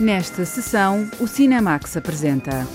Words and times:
Nesta 0.00 0.44
sessão, 0.44 1.08
o 1.20 1.26
Cinemax 1.28 1.96
apresenta. 1.96 2.66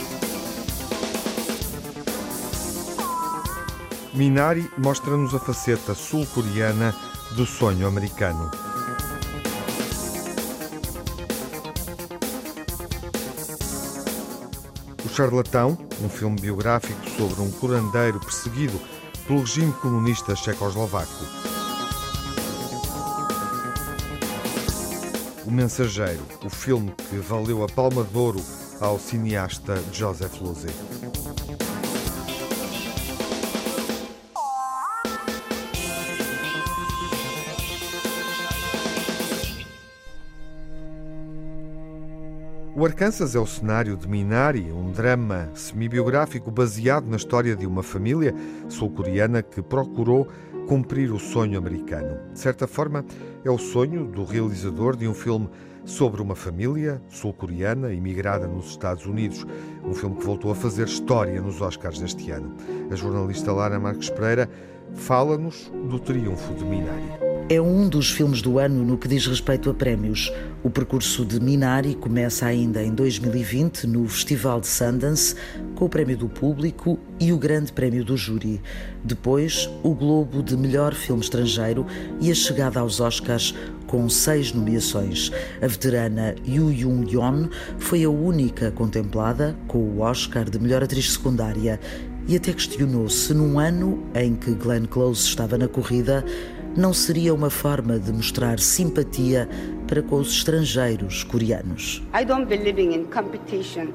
Minari 4.14 4.70
mostra-nos 4.78 5.34
a 5.34 5.40
faceta 5.40 5.94
sul-coreana 5.94 6.94
do 7.36 7.46
sonho 7.46 7.88
americano. 7.88 8.50
O 15.04 15.10
Charlatão, 15.10 15.78
um 16.02 16.10
filme 16.10 16.40
biográfico 16.40 17.10
sobre 17.10 17.42
um 17.42 17.52
curandeiro 17.52 18.20
perseguido 18.20 18.80
pelo 19.28 19.40
regime 19.42 19.74
comunista 19.74 20.36
checoslovaco. 20.36 21.47
O 25.48 25.50
Mensageiro, 25.50 26.20
o 26.44 26.50
filme 26.50 26.94
que 27.10 27.16
valeu 27.16 27.64
a 27.64 27.70
Palma 27.70 28.04
de 28.04 28.18
Ouro 28.18 28.42
ao 28.82 29.00
cineasta 29.00 29.82
Joseph 29.94 30.42
Losey. 30.42 30.74
O 42.76 42.86
Arkansas 42.86 43.34
é 43.34 43.40
o 43.40 43.46
cenário 43.48 43.96
de 43.96 44.06
Minari, 44.06 44.70
um 44.72 44.92
drama 44.92 45.50
semi-biográfico 45.56 46.52
baseado 46.52 47.08
na 47.08 47.16
história 47.16 47.56
de 47.56 47.66
uma 47.66 47.82
família 47.82 48.36
sul-coreana 48.68 49.42
que 49.42 49.62
procurou 49.62 50.28
cumprir 50.68 51.12
o 51.12 51.20
sonho 51.20 51.58
americano. 51.58 52.20
De 52.34 52.40
certa 52.40 52.68
forma, 52.68 53.04
é 53.44 53.50
o 53.50 53.58
sonho 53.58 54.06
do 54.06 54.24
realizador 54.26 54.96
de 54.96 55.08
um 55.08 55.14
filme 55.14 55.50
sobre 55.86 56.22
uma 56.22 56.36
família 56.36 57.02
sul-coreana 57.08 57.94
imigrada 57.94 58.46
nos 58.46 58.72
Estados 58.72 59.06
Unidos, 59.06 59.48
um 59.86 59.94
filme 59.94 60.18
que 60.18 60.26
voltou 60.26 60.52
a 60.52 60.56
fazer 60.56 60.86
história 60.86 61.42
nos 61.42 61.62
Oscars 61.62 62.00
deste 62.00 62.30
ano. 62.30 62.54
A 62.92 62.96
jornalista 62.96 63.54
Lara 63.54 63.80
Marques 63.80 64.10
Pereira 64.10 64.50
fala-nos 64.94 65.72
do 65.90 65.98
triunfo 65.98 66.54
de 66.54 66.66
Minari. 66.66 67.27
É 67.50 67.62
um 67.62 67.88
dos 67.88 68.12
filmes 68.12 68.42
do 68.42 68.60
ano 68.60 68.84
no 68.84 68.98
que 68.98 69.08
diz 69.08 69.26
respeito 69.26 69.70
a 69.70 69.74
prémios. 69.74 70.30
O 70.64 70.70
percurso 70.70 71.24
de 71.24 71.40
Minari 71.40 71.96
começa 71.96 72.46
ainda 72.46 72.84
em 72.84 72.94
2020 72.94 73.88
no 73.88 74.06
Festival 74.06 74.60
de 74.60 74.68
Sundance, 74.68 75.34
com 75.74 75.86
o 75.86 75.90
Prémio 75.90 76.18
do 76.18 76.28
Público 76.28 77.00
e 77.18 77.32
o 77.32 77.38
Grande 77.38 77.72
Prémio 77.72 78.04
do 78.04 78.18
Júri. 78.18 78.62
Depois, 79.02 79.70
o 79.82 79.96
Globo 79.96 80.44
de 80.44 80.58
Melhor 80.58 80.94
Filme 80.94 81.22
Estrangeiro 81.22 81.86
e 82.20 82.30
a 82.30 82.36
chegada 82.36 82.82
aos 82.82 83.00
Oscars 83.00 83.56
com 83.88 84.10
seis 84.10 84.52
nomeações. 84.52 85.32
A 85.62 85.68
veterana 85.68 86.36
Yu 86.46 86.74
Jung-yeon 86.74 87.48
foi 87.80 88.04
a 88.04 88.10
única 88.10 88.72
contemplada 88.72 89.56
com 89.70 89.78
o 89.78 90.02
Oscar 90.02 90.50
de 90.50 90.60
Melhor 90.60 90.84
Atriz 90.84 91.14
Secundária 91.14 91.80
e 92.28 92.36
até 92.36 92.52
questionou 92.52 93.08
se 93.08 93.34
num 93.34 93.58
ano 93.58 94.04
em 94.14 94.36
que 94.36 94.52
Glenn 94.52 94.86
Close 94.86 95.26
estava 95.26 95.58
na 95.58 95.68
corrida 95.68 96.26
não 96.78 96.94
seria 96.94 97.34
uma 97.34 97.50
forma 97.50 97.98
de 97.98 98.14
mostrar 98.14 98.60
simpatia 98.60 99.50
para 99.88 100.04
com 100.04 100.18
os 100.18 100.32
estrangeiros 100.32 101.24
coreanos. 101.24 102.04
I 102.14 102.24
don't 102.24 102.46
believe 102.46 102.80
in 102.80 103.06
competition. 103.06 103.88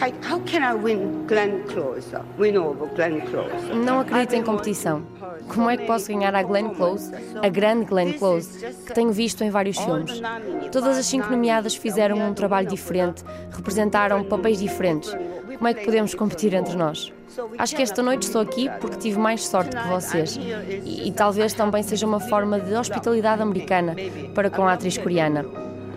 How 0.00 0.40
can 0.40 0.62
I 0.62 0.74
win 0.74 1.26
Glenn 1.26 1.64
Close? 1.66 2.08
Win 2.38 2.56
over 2.56 2.88
Glenn 2.94 3.20
Close? 3.20 3.74
Não 3.74 4.00
acredito 4.00 4.34
em 4.34 4.42
competição. 4.42 5.02
Como 5.46 5.68
é 5.68 5.76
que 5.76 5.86
posso 5.86 6.08
ganhar 6.08 6.34
a 6.34 6.42
Glenn 6.42 6.70
Close, 6.70 7.12
a 7.42 7.48
grande 7.50 7.84
Glenn 7.84 8.14
Close, 8.14 8.58
que 8.86 8.94
tenho 8.94 9.12
visto 9.12 9.44
em 9.44 9.50
vários 9.50 9.76
filmes? 9.76 10.22
Todas 10.70 10.96
as 10.96 11.04
cinco 11.04 11.30
nomeadas 11.30 11.74
fizeram 11.74 12.16
um 12.16 12.32
trabalho 12.32 12.68
diferente, 12.68 13.22
representaram 13.50 14.24
papéis 14.24 14.58
diferentes. 14.58 15.14
Como 15.62 15.70
é 15.70 15.74
que 15.74 15.84
podemos 15.84 16.12
competir 16.12 16.54
entre 16.54 16.74
nós? 16.74 17.12
Acho 17.56 17.76
que 17.76 17.82
esta 17.82 18.02
noite 18.02 18.24
estou 18.24 18.40
aqui 18.40 18.68
porque 18.80 18.96
tive 18.96 19.16
mais 19.16 19.46
sorte 19.46 19.76
que 19.76 19.86
vocês. 19.86 20.36
E, 20.36 21.06
e 21.06 21.12
talvez 21.12 21.54
também 21.54 21.84
seja 21.84 22.04
uma 22.04 22.18
forma 22.18 22.58
de 22.58 22.74
hospitalidade 22.74 23.42
americana 23.42 23.94
para 24.34 24.50
com 24.50 24.66
a 24.66 24.72
atriz 24.72 24.98
coreana. 24.98 25.46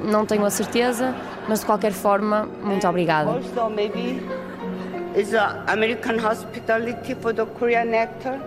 Não 0.03 0.23
tenho 0.23 0.45
a 0.45 0.51
certeza, 0.51 1.15
mas 1.49 1.61
de 1.61 1.65
qualquer 1.65 1.93
forma, 1.93 2.47
muito 2.61 2.87
obrigada. 2.87 3.41
Actor? 7.95 8.39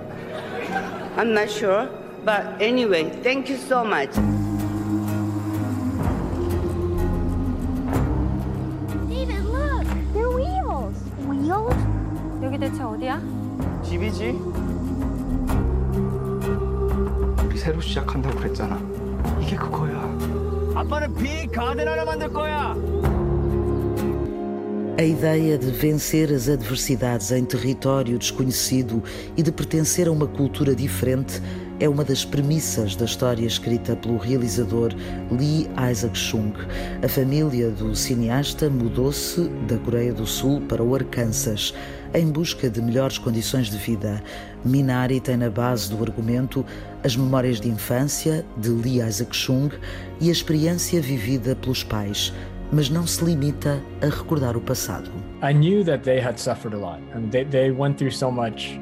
I'm 1.18 1.34
not 1.34 1.50
sure, 1.50 1.88
but 2.24 2.62
anyway, 2.62 3.10
thank 3.24 3.50
you 3.50 3.58
so 3.58 3.84
much. 3.84 4.14
대체 12.67 12.83
어디야? 12.83 13.21
집이지. 13.83 14.29
우리 17.45 17.57
새로 17.57 17.81
시작한다고 17.81 18.37
그랬잖아. 18.37 18.79
이게 19.41 19.55
그거야. 19.55 20.01
아빠는 20.75 21.15
빅 21.15 21.51
가든 21.51 21.87
하나 21.87 22.05
만들 22.05 22.31
거야. 22.31 22.75
A 24.99 25.05
ideia 25.05 25.57
de 25.57 25.71
vencer 25.71 26.31
as 26.31 26.47
adversidades 26.47 27.31
em 27.31 27.43
território 27.43 28.17
desconhecido 28.17 29.01
e 29.35 29.41
de 29.41 29.51
pertencer 29.51 30.07
a 30.07 30.11
uma 30.11 30.27
cultura 30.27 30.75
diferente 30.75 31.41
é 31.79 31.89
uma 31.89 32.03
das 32.03 32.23
premissas 32.23 32.95
da 32.95 33.05
história 33.05 33.45
escrita 33.45 33.95
pelo 33.95 34.17
realizador 34.17 34.93
Lee 35.31 35.67
Isaac 35.91 36.15
Chung. 36.15 36.53
A 37.03 37.09
família 37.09 37.71
do 37.71 37.95
cineasta 37.95 38.69
mudou-se 38.69 39.49
da 39.67 39.77
Coreia 39.79 40.13
do 40.13 40.27
Sul 40.27 40.61
para 40.61 40.83
o 40.83 40.93
Arkansas 40.93 41.73
em 42.14 42.30
busca 42.30 42.68
de 42.68 42.80
melhores 42.80 43.18
condições 43.18 43.68
de 43.68 43.78
vida. 43.78 44.22
Minari 44.64 45.20
tem 45.20 45.36
na 45.36 45.50
base 45.50 45.90
do 45.90 46.02
argumento 46.02 46.64
as 47.04 47.16
memórias 47.16 47.60
de 47.60 47.68
infância 47.68 48.44
de 48.56 48.70
Lee 48.70 49.00
Isaac 49.00 49.34
Chung 49.34 49.70
e 50.20 50.28
a 50.28 50.32
experiência 50.32 51.00
vivida 51.00 51.54
pelos 51.56 51.82
pais 51.82 52.32
mas 52.70 52.90
não 52.90 53.06
se 53.06 53.24
limita 53.24 53.82
a 54.02 54.06
recordar 54.06 54.54
o 54.54 54.60
passado. 54.60 55.10
I 55.42 55.54
knew 55.54 55.82
that 55.84 56.04
they 56.04 56.20
had 56.20 56.38
suffered 56.38 56.74
a 56.74 56.78
lot. 56.78 57.00
I 57.14 57.18
mean, 57.18 57.30
they, 57.30 57.44
they 57.44 57.70
went 57.70 57.96
through 57.96 58.12
so 58.12 58.30
much 58.30 58.78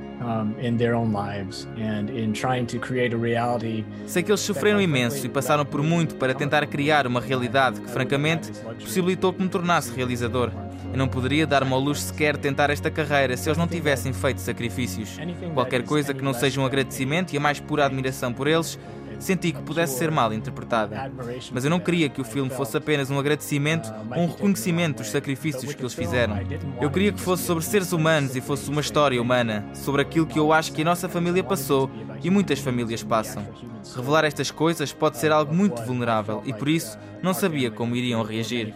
in 0.61 0.77
their 0.77 0.95
own 0.95 1.13
lives 1.13 1.69
and 1.77 2.11
in 2.11 2.33
trying 2.33 2.67
to 2.67 2.79
create 2.79 3.15
a 3.15 3.19
reality. 3.19 3.85
Sei 4.07 4.23
que 4.23 4.31
eles 4.31 4.41
sofreram 4.41 4.81
imenso 4.81 5.25
e 5.25 5.29
passaram 5.29 5.65
por 5.65 5.83
muito 5.83 6.17
para 6.17 6.35
tentar 6.35 6.67
criar 6.67 7.07
uma 7.07 7.21
realidade 7.21 7.81
que, 7.81 7.91
francamente, 7.91 8.51
possibilitou 8.81 9.33
que 9.33 9.43
me 9.43 9.49
tornasse 9.49 9.93
realizador. 9.95 10.51
Eu 10.97 10.99
não 10.99 11.09
poderia 11.09 11.47
dar-me 11.47 11.75
ao 11.75 11.79
luxo 11.79 12.05
sequer 12.05 12.39
tentar 12.39 12.71
esta 12.71 12.91
carreira 12.91 13.37
se 13.37 13.51
eles 13.51 13.59
não 13.59 13.69
tivessem 13.69 14.15
feito 14.15 14.41
sacrifícios. 14.41 15.19
Qualquer 15.53 15.83
coisa 15.83 16.15
que 16.15 16.25
não 16.25 16.33
seja 16.33 16.59
um 16.59 16.65
agradecimento 16.65 17.35
e 17.35 17.37
a 17.37 17.41
mais 17.41 17.61
pura 17.61 17.85
admiração 17.85 18.33
por 18.33 18.47
eles 18.47 18.79
senti 19.19 19.53
que 19.53 19.61
pudesse 19.61 19.99
ser 19.99 20.11
mal 20.11 20.33
interpretada. 20.33 21.13
Mas 21.53 21.65
eu 21.65 21.71
não 21.71 21.79
queria 21.79 22.09
que 22.09 22.19
o 22.19 22.25
filme 22.25 22.49
fosse 22.49 22.79
apenas 22.79 23.11
um 23.11 23.19
agradecimento 23.19 23.93
ou 24.17 24.23
um 24.23 24.27
reconhecimento 24.27 25.03
dos 25.03 25.11
sacrifícios 25.11 25.75
que 25.75 25.83
eles 25.83 25.93
fizeram. 25.93 26.39
Eu 26.81 26.91
queria 26.91 27.13
que 27.13 27.21
fosse 27.21 27.43
sobre 27.43 27.63
seres 27.63 27.93
humanos 27.93 28.35
e 28.35 28.41
fosse 28.41 28.71
uma 28.71 28.81
história 28.81 29.21
humana, 29.21 29.67
sobre 29.75 30.01
aquilo 30.01 30.25
que 30.25 30.39
eu 30.39 30.51
acho 30.51 30.73
que 30.73 30.81
a 30.81 30.85
nossa 30.87 31.11
família 31.11 31.45
passou 31.45 31.91
e 32.23 32.31
muitas 32.31 32.59
famílias 32.59 33.03
passam. 33.03 33.47
Revelar 33.95 34.25
estas 34.25 34.51
coisas 34.51 34.95
pode 34.95 35.19
ser 35.19 35.31
algo 35.31 35.55
muito 35.55 35.83
vulnerável 35.83 36.43
e 36.47 36.55
por 36.55 36.71
isso 36.71 36.99
não 37.23 37.35
sabia 37.35 37.71
como 37.71 37.95
iriam 37.95 38.23
reagir. 38.23 38.75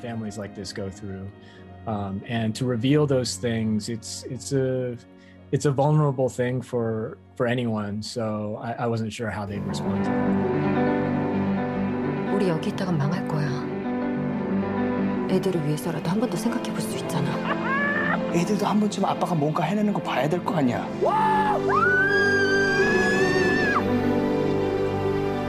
Um, 1.87 2.21
and 2.27 2.55
to 2.55 2.65
reveal 2.65 3.05
those 3.05 3.35
things, 3.37 3.89
it's 3.89 4.23
it's 4.29 4.51
a 4.53 4.97
it's 5.51 5.65
a 5.65 5.71
vulnerable 5.71 6.29
thing 6.29 6.61
for 6.61 7.17
for 7.35 7.45
anyone. 7.45 8.01
So 8.01 8.57
I, 8.61 8.85
I 8.85 8.87
wasn't 8.87 9.13
sure 9.13 9.29
how 9.29 9.45
they'd 9.45 9.63
respond 9.65 10.03
to 10.05 10.11
it. 10.11 10.17
우리 12.35 12.49
여기 12.49 12.69
있다가 12.69 12.91
망할 12.91 13.27
거야. 13.27 13.47
애들을 15.31 15.65
위해서라도 15.67 16.09
한 16.09 16.19
번 16.19 16.29
더 16.29 16.37
생각해 16.37 16.71
볼 16.71 16.81
수 16.81 16.97
있잖아. 16.97 17.29
애들도 18.33 18.65
한 18.65 18.79
번쯤 18.79 19.05
아빠가 19.05 19.33
뭔가 19.35 19.63
해내는 19.63 19.93
거 19.93 20.01
봐야 20.01 20.27
될 20.27 20.43
거 20.43 20.55
아니야. 20.55 20.85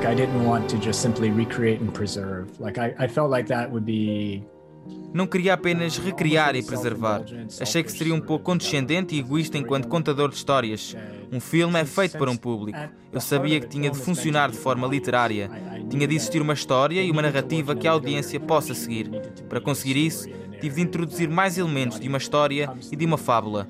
I 0.06 0.14
didn't 0.14 0.44
want 0.46 0.69
to 0.70 0.78
just 0.78 1.00
simply 1.02 1.31
recreate 1.31 1.81
and 1.81 1.93
preserve. 1.93 2.61
Like 2.61 2.78
I, 2.78 2.94
I 2.99 3.08
felt 3.08 3.28
like 3.31 3.49
that 3.49 3.73
would 3.73 3.84
be 3.84 4.44
Não 5.13 5.28
queria 5.28 5.54
apenas 5.54 5.98
recriar 5.98 6.56
e 6.56 6.63
preservar. 6.63 7.24
Achei 7.60 7.83
que 7.83 7.92
seria 7.92 8.16
um 8.16 8.22
pouco 8.22 8.45
condescendente 8.45 9.13
e 9.13 9.19
egoísta 9.19 9.57
enquanto 9.57 9.88
contador 9.88 10.30
de 10.30 10.36
histórias. 10.36 10.95
Um 11.31 11.39
filme 11.39 11.80
é 11.80 11.86
feito 11.86 12.18
para 12.18 12.31
um 12.31 12.38
público. 12.38 12.80
Eu 13.12 13.19
sabia 13.19 13.60
que 13.60 13.68
tinha 13.68 13.89
de 13.89 13.98
funcionar 13.98 14.50
de 14.50 14.57
forma 14.57 14.88
literária. 14.88 15.51
Tinha 15.89 16.07
de 16.07 16.16
existir 16.16 16.42
uma 16.42 16.54
história 16.54 17.01
e 17.04 17.12
uma 17.12 17.22
narrativa 17.22 17.75
que 17.75 17.88
a 17.88 17.92
audiência 17.92 18.39
possa 18.39 18.74
seguir. 18.74 19.10
Para 19.50 19.60
conseguir 19.60 19.98
isso, 19.98 20.30
tive 20.62 20.75
de 20.75 20.81
introduzir 20.81 21.30
mais 21.30 21.57
elementos 21.57 22.00
de 22.00 22.07
uma 22.07 22.18
história 22.18 22.72
e 22.89 22.95
de 22.95 23.06
uma 23.06 23.18
fábula. 23.18 23.68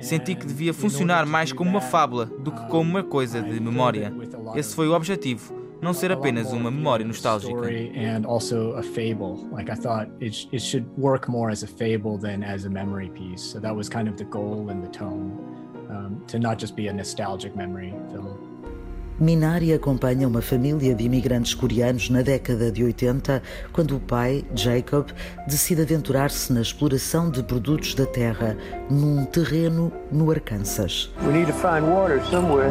Senti 0.00 0.34
que 0.34 0.46
devia 0.46 0.74
funcionar 0.74 1.24
mais 1.24 1.52
como 1.52 1.70
uma 1.70 1.80
fábula 1.80 2.26
do 2.26 2.50
que 2.50 2.66
como 2.68 2.90
uma 2.90 3.04
coisa 3.04 3.40
de 3.40 3.60
memória. 3.60 4.12
Esse 4.56 4.74
foi 4.74 4.88
o 4.88 4.94
objetivo 4.94 5.59
não 5.80 5.92
ser 5.92 6.12
apenas 6.12 6.52
uma 6.52 6.70
memória 6.70 7.06
nostálgica. 7.06 7.52
And 7.52 8.26
also 8.26 8.74
a 8.76 8.82
fable. 8.82 9.48
Like 9.52 9.70
I 9.70 9.76
thought 9.76 10.10
it, 10.20 10.48
it 10.52 10.60
should 10.60 10.86
work 10.98 11.28
more 11.30 11.50
as 11.50 11.62
a 11.62 11.66
fable 11.66 12.18
than 12.18 12.42
as 12.42 12.64
a 12.64 12.70
memory 12.70 13.10
piece. 13.10 13.42
So 13.42 13.60
that 13.60 13.74
was 13.74 13.88
kind 13.88 14.08
of 14.08 14.16
the 14.16 14.24
goal 14.24 14.70
and 14.70 14.82
the 14.82 14.90
tone, 14.90 15.32
to 16.28 16.38
not 16.38 16.58
just 16.58 16.76
be 16.76 16.88
a 16.88 16.92
nostalgic 16.92 17.56
memory 17.56 17.94
film. 18.12 18.50
Minari 19.20 19.70
acompanha 19.74 20.26
uma 20.26 20.40
família 20.40 20.94
de 20.94 21.04
imigrantes 21.04 21.52
coreanos 21.52 22.08
na 22.08 22.22
década 22.22 22.72
de 22.72 22.82
80, 22.82 23.42
quando 23.70 23.96
o 23.96 24.00
pai, 24.00 24.46
Jacob, 24.54 25.10
decide 25.46 25.82
aventurar-se 25.82 26.50
na 26.50 26.62
exploração 26.62 27.30
de 27.30 27.42
produtos 27.42 27.94
da 27.94 28.06
terra 28.06 28.56
num 28.90 29.26
terreno 29.26 29.92
no 30.10 30.30
Arkansas. 30.30 31.10
We 31.22 31.32
need 31.32 31.48
to 31.48 31.52
find 31.52 31.86
water 31.86 32.24
somewhere. 32.30 32.70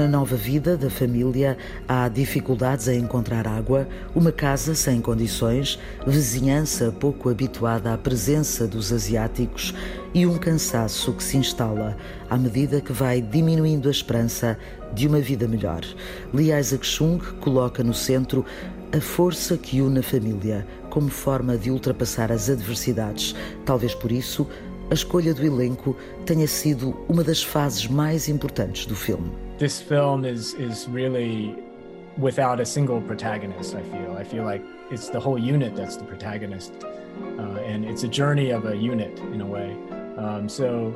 Na 0.00 0.08
nova 0.08 0.34
vida 0.34 0.78
da 0.78 0.88
família 0.88 1.58
há 1.86 2.08
dificuldades 2.08 2.88
em 2.88 3.00
encontrar 3.00 3.46
água, 3.46 3.86
uma 4.14 4.32
casa 4.32 4.74
sem 4.74 4.98
condições, 4.98 5.78
vizinhança 6.06 6.90
pouco 6.90 7.28
habituada 7.28 7.92
à 7.92 7.98
presença 7.98 8.66
dos 8.66 8.94
asiáticos 8.94 9.74
e 10.14 10.26
um 10.26 10.38
cansaço 10.38 11.12
que 11.12 11.22
se 11.22 11.36
instala 11.36 11.98
à 12.30 12.38
medida 12.38 12.80
que 12.80 12.94
vai 12.94 13.20
diminuindo 13.20 13.88
a 13.88 13.90
esperança 13.90 14.56
de 14.94 15.06
uma 15.06 15.20
vida 15.20 15.46
melhor. 15.46 15.82
Lee 16.32 16.50
Isaac 16.50 16.86
coloca 17.38 17.84
no 17.84 17.92
centro 17.92 18.42
a 18.96 19.00
força 19.02 19.58
que 19.58 19.82
une 19.82 19.98
a 19.98 20.02
família 20.02 20.66
como 20.88 21.10
forma 21.10 21.58
de 21.58 21.70
ultrapassar 21.70 22.32
as 22.32 22.48
adversidades. 22.48 23.34
Talvez 23.66 23.94
por 23.94 24.10
isso 24.10 24.48
a 24.90 24.94
escolha 24.94 25.34
do 25.34 25.44
elenco 25.44 25.94
tenha 26.24 26.48
sido 26.48 26.96
uma 27.06 27.22
das 27.22 27.42
fases 27.42 27.86
mais 27.86 28.30
importantes 28.30 28.86
do 28.86 28.96
filme. 28.96 29.49
This 29.60 29.78
film 29.78 30.24
is 30.24 30.54
is 30.54 30.88
really 30.88 31.54
without 32.16 32.60
a 32.60 32.64
single 32.64 33.02
protagonist, 33.02 33.74
I 33.74 33.82
feel. 33.82 34.16
I 34.16 34.24
feel 34.24 34.44
like 34.44 34.64
it's 34.90 35.10
the 35.10 35.20
whole 35.20 35.38
unit 35.38 35.76
that's 35.76 35.98
the 35.98 36.04
protagonist. 36.04 36.72
Uh, 37.38 37.70
and 37.70 37.84
it's 37.84 38.02
a 38.02 38.08
journey 38.08 38.52
of 38.52 38.64
a 38.64 38.74
unit 38.74 39.18
in 39.34 39.42
a 39.42 39.46
way. 39.46 39.76
Um, 40.16 40.48
so 40.48 40.94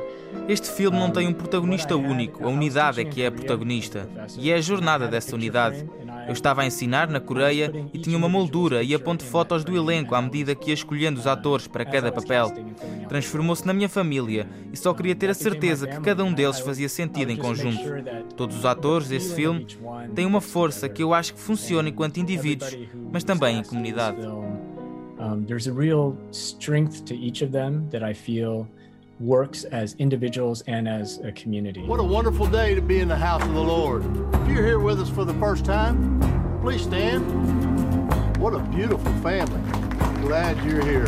este 0.49 0.71
filme 0.71 0.99
não 0.99 1.11
tem 1.11 1.29
um 1.29 1.35
protagonista 1.35 1.95
único, 1.95 2.43
a 2.43 2.49
unidade 2.49 3.03
é 3.03 3.05
que 3.05 3.21
é 3.21 3.27
a 3.27 3.31
protagonista. 3.31 4.09
E 4.39 4.51
é 4.51 4.55
a 4.55 4.61
jornada 4.63 5.09
dessa 5.09 5.35
unidade. 5.37 5.87
Eu 6.27 6.33
estava 6.33 6.63
a 6.63 6.67
ensinar 6.67 7.09
na 7.09 7.21
Coreia 7.21 7.73
e 7.93 7.99
tinha 7.99 8.17
uma 8.17 8.29
moldura 8.29 8.83
e 8.83 8.95
aponto 8.95 9.25
fotos 9.25 9.65
do 9.65 9.77
elenco 9.77 10.15
à 10.15 10.23
medida 10.23 10.55
que 10.55 10.71
ia 10.71 10.75
escolhendo 10.75 11.21
os 11.21 11.27
atores 11.27 11.67
para 11.67 11.85
cada 11.85 12.11
papel. 12.11 12.53
Transformou-se 13.09 13.67
na 13.67 13.73
minha 13.73 13.89
família 13.89 14.49
e 14.73 14.77
só 14.77 14.93
queria 14.95 15.15
ter 15.15 15.31
a 15.31 15.35
certeza 15.35 15.87
que 15.87 16.01
cada 16.01 16.25
um 16.25 16.33
deles 16.33 16.61
fazia 16.61 16.89
sentido 16.89 17.31
em 17.31 17.37
conjunto. 17.37 17.83
Todos 18.37 18.59
os 18.59 18.65
atores 18.65 19.09
deste 19.09 19.35
filme 19.35 19.67
têm 20.15 20.27
uma 20.27 20.41
força 20.41 20.89
que 20.89 21.03
eu 21.03 21.13
acho 21.13 21.35
que 21.35 21.41
funciona 21.41 21.89
enquanto 21.89 22.19
indivíduos, 22.19 22.77
mas 23.13 23.25
também 23.25 23.59
em 23.59 23.65
comunidade. 23.65 24.19
Um, 25.17 25.45
there's 25.45 25.69
a 25.69 25.73
real 25.73 26.17
strength 26.33 27.05
to 27.05 27.15
each 27.15 27.43
of 27.43 27.53
them 27.53 27.89
that 27.91 28.05
I 28.05 28.13
feel 28.13 28.67
works 29.21 29.65
as 29.65 29.95
individuals 29.99 30.63
and 30.67 30.89
as 30.89 31.19
a 31.19 31.33
community. 31.33 31.83
What 31.83 32.01
a 32.01 32.05
wonderful 32.05 32.47
day 32.47 32.75
to 32.75 32.83
be 32.83 33.01
in 33.01 33.09
the 33.09 33.17
house 33.17 33.43
of 33.43 33.55
the 33.55 33.63
Lord. 33.63 34.05
If 34.35 34.49
you're 34.49 34.65
here 34.65 34.79
with 34.79 35.01
us 35.01 35.09
for 35.09 35.25
the 35.25 35.35
first 35.35 35.65
time, 35.65 36.21
please 36.61 36.83
stand. 36.83 37.25
What 38.39 38.55
a 38.55 38.59
beautiful 38.59 39.13
family. 39.23 39.61
Glad 40.21 40.57
you're 40.65 40.85
here. 40.85 41.07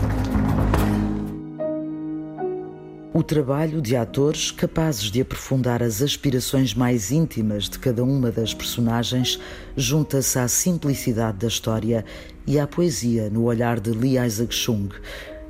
O 3.16 3.22
trabalho 3.22 3.80
de 3.80 3.96
atores 3.96 4.50
capazes 4.50 5.10
de 5.10 5.22
aprofundar 5.22 5.82
as 5.82 6.02
aspirações 6.02 6.74
mais 6.74 7.10
íntimas 7.10 7.66
de 7.66 7.78
cada 7.78 8.04
uma 8.04 8.30
das 8.30 8.52
personagens 8.52 9.40
junta-se 9.74 10.38
à 10.38 10.46
simplicidade 10.46 11.38
da 11.38 11.48
história 11.48 12.04
e 12.46 12.58
à 12.58 12.66
poesia 12.66 13.30
no 13.30 13.44
olhar 13.44 13.80
de 13.80 13.90
Lee 13.92 14.18
Isaac 14.18 14.54
Chung. 14.54 14.90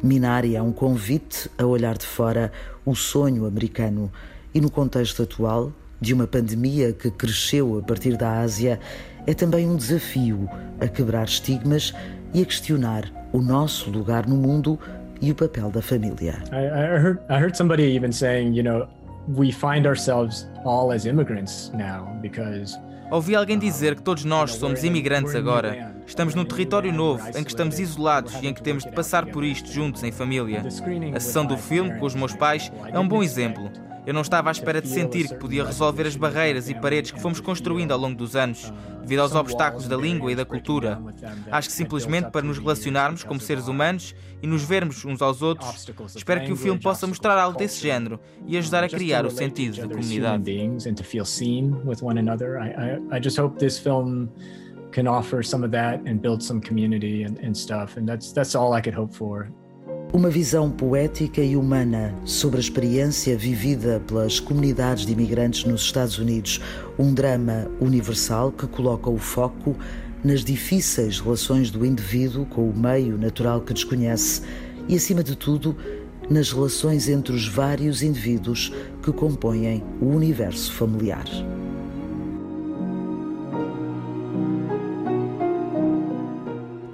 Minari 0.02 0.56
é 0.56 0.62
um 0.62 0.72
convite 0.72 1.50
a 1.58 1.64
olhar 1.64 1.96
de 1.96 2.06
fora 2.06 2.52
o 2.84 2.94
sonho 2.94 3.46
americano 3.46 4.10
e, 4.54 4.60
no 4.60 4.70
contexto 4.70 5.22
atual, 5.22 5.72
de 6.00 6.12
uma 6.12 6.26
pandemia 6.26 6.93
que 6.93 7.10
cresceu 7.10 7.78
a 7.78 7.82
partir 7.82 8.16
da 8.16 8.40
Ásia, 8.40 8.78
é 9.26 9.34
também 9.34 9.69
um 9.69 9.76
desafio 9.76 10.48
a 10.81 10.87
quebrar 10.87 11.25
estigmas 11.25 11.94
e 12.34 12.43
a 12.43 12.44
questionar 12.44 13.10
o 13.32 13.40
nosso 13.40 13.90
lugar 13.90 14.26
no 14.26 14.37
mundo 14.37 14.78
e 15.20 15.31
o 15.31 15.34
papel 15.34 15.70
da 15.70 15.81
família. 15.81 16.34
I, 16.52 16.66
I, 16.66 16.98
heard, 16.98 17.19
I 17.31 17.38
heard 17.38 17.56
somebody 17.56 17.84
even 17.96 18.12
saying, 18.12 18.54
you 18.54 18.62
know, 18.62 18.87
we 19.28 19.50
find 19.50 19.87
ourselves 19.87 20.46
all 20.64 20.93
as 20.93 21.06
immigrants 21.06 21.72
now 21.75 22.06
because 22.20 22.78
Ouvi 23.11 23.37
alguém 23.37 23.58
dizer 23.58 23.94
que 23.94 24.03
todos 24.03 24.25
nós 24.25 24.55
somos 24.55 24.82
imigrantes 24.82 25.35
agora. 25.35 25.94
Estamos 26.06 26.35
num 26.35 26.44
território 26.44 26.93
novo, 26.93 27.23
em 27.37 27.44
que 27.44 27.50
estamos 27.50 27.79
isolados 27.79 28.35
e 28.43 28.49
em 28.49 28.55
que 28.55 28.62
temos 28.62 28.85
de 28.85 28.91
passar 28.91 29.26
por 29.26 29.44
isto 29.44 29.70
juntos 29.73 30.03
em 30.03 30.11
família. 30.11 30.64
A 31.14 31.20
sessão 31.20 31.47
do 31.47 31.56
filme 31.56 31.99
com 31.99 32.06
os 32.06 32.14
meus 32.14 32.35
pais 32.35 32.70
é 32.93 32.99
um 32.99 33.06
bom 33.06 33.23
exemplo. 33.23 33.70
Eu 34.06 34.14
não 34.14 34.20
estava 34.20 34.50
à 34.50 34.53
espera 34.53 34.81
de 34.81 34.88
sentir 34.88 35.29
que 35.29 35.35
podia 35.35 35.64
resolver 35.64 36.06
as 36.06 36.14
barreiras 36.14 36.70
e 36.70 36.75
paredes 36.75 37.11
que 37.11 37.20
fomos 37.20 37.41
construindo 37.41 37.91
ao 37.91 37.99
longo 37.99 38.17
dos 38.17 38.37
anos, 38.37 38.73
devido 39.00 39.20
aos 39.20 39.35
obstáculos 39.35 39.88
da 39.88 39.97
língua 39.97 40.31
e 40.31 40.37
da 40.37 40.44
cultura. 40.44 41.03
Acho 41.50 41.69
que 41.69 41.75
simplesmente 41.75 42.31
para 42.31 42.47
nos 42.47 42.58
relacionarmos 42.58 43.25
como 43.25 43.41
seres 43.41 43.67
humanos 43.67 44.14
e 44.41 44.47
nos 44.47 44.62
vermos 44.62 45.05
uns 45.05 45.20
aos 45.20 45.43
outros, 45.43 45.93
espero 46.14 46.44
que 46.44 46.53
o 46.53 46.56
filme 46.56 46.81
possa 46.81 47.06
mostrar 47.06 47.37
algo 47.37 47.58
desse 47.58 47.82
género 47.82 48.20
e 48.47 48.56
ajudar 48.56 48.85
a 48.85 48.88
criar 48.88 49.26
o 49.26 49.31
sentido 49.31 49.76
da 49.76 49.88
comunidade. 49.88 50.44
can 54.93 55.06
offer 55.06 55.43
some 55.43 55.63
of 55.63 55.70
that 55.70 56.01
and 56.06 56.22
build 56.22 56.43
some 56.43 56.58
community 56.58 57.25
and, 57.25 57.39
and 57.41 57.55
stuff. 57.55 57.98
And 57.98 58.08
that's 58.08 58.32
that's 58.32 58.55
all 58.55 58.72
I 58.72 58.81
could 58.81 58.94
hope 58.94 59.13
for. 59.13 59.51
Uma 60.17 60.31
visão 60.31 60.70
poética 60.70 61.43
e 61.43 61.58
humana 61.58 62.15
sobre 62.25 62.56
a 62.56 62.61
experiência 62.61 63.37
vivida 63.37 64.03
pelas 64.06 64.41
comunidades 64.41 65.05
de 65.05 65.13
imigrantes 65.13 65.65
nos 65.65 65.82
Estados 65.82 66.19
Unidos. 66.19 66.58
Um 66.99 67.13
drama 67.13 67.70
universal 67.79 68.51
que 68.51 68.67
coloca 68.67 69.11
o 69.11 69.19
foco 69.19 69.77
nas 70.25 70.43
difíceis 70.43 71.20
relações 71.20 71.70
do 71.70 71.85
indivíduo 71.85 72.46
com 72.46 72.67
o 72.67 72.75
meio 72.75 73.19
natural 73.19 73.61
que 73.61 73.75
desconhece 73.75 74.41
e, 74.89 74.96
acima 74.96 75.23
de 75.23 75.37
tudo, 75.37 75.77
nas 76.31 76.51
relações 76.51 77.11
entre 77.11 77.35
os 77.35 77.46
vários 77.46 78.03
indivíduos 78.03 78.73
que 79.03 79.13
compõem 79.13 79.85
o 80.01 80.06
universo 80.06 80.73
familiar. 80.73 81.27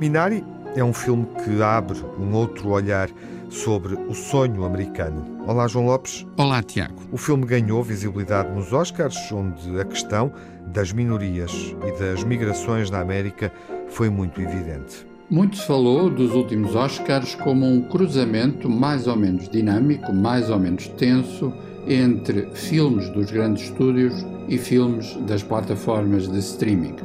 Minari 0.01 0.45
é 0.75 0.83
um 0.83 0.93
filme 0.93 1.27
que 1.45 1.63
abre 1.63 1.99
um 2.19 2.35
outro 2.35 2.71
olhar 2.71 3.11
sobre 3.51 3.95
o 3.95 4.15
sonho 4.15 4.65
americano. 4.65 5.25
Olá, 5.47 5.69
João 5.69 5.87
Lopes. 5.87 6.27
Olá, 6.37 6.63
Tiago. 6.63 7.03
O 7.13 7.17
filme 7.17 7.45
ganhou 7.45 7.83
visibilidade 7.83 8.51
nos 8.51 8.73
Oscars, 8.73 9.17
onde 9.31 9.79
a 9.79 9.85
questão 9.85 10.33
das 10.69 10.93
minorias 10.93 11.53
e 11.87 11.99
das 11.99 12.25
migrações 12.25 12.91
na 12.91 13.01
América 13.01 13.53
foi 13.89 14.09
muito 14.09 14.41
evidente. 14.41 15.07
Muito 15.29 15.57
se 15.57 15.67
falou 15.67 16.11
dos 16.11 16.33
últimos 16.33 16.75
Oscars 16.75 17.35
como 17.35 17.67
um 17.67 17.83
cruzamento 17.83 18.69
mais 18.69 19.07
ou 19.07 19.17
menos 19.17 19.49
dinâmico, 19.49 20.13
mais 20.13 20.51
ou 20.51 20.59
menos 20.59 20.89
tenso 20.89 21.53
entre 21.87 22.47
filmes 22.55 23.09
dos 23.11 23.31
grandes 23.31 23.65
estúdios 23.65 24.15
e 24.49 24.57
filmes 24.57 25.17
das 25.27 25.43
plataformas 25.43 26.29
de 26.29 26.39
streaming. 26.39 26.97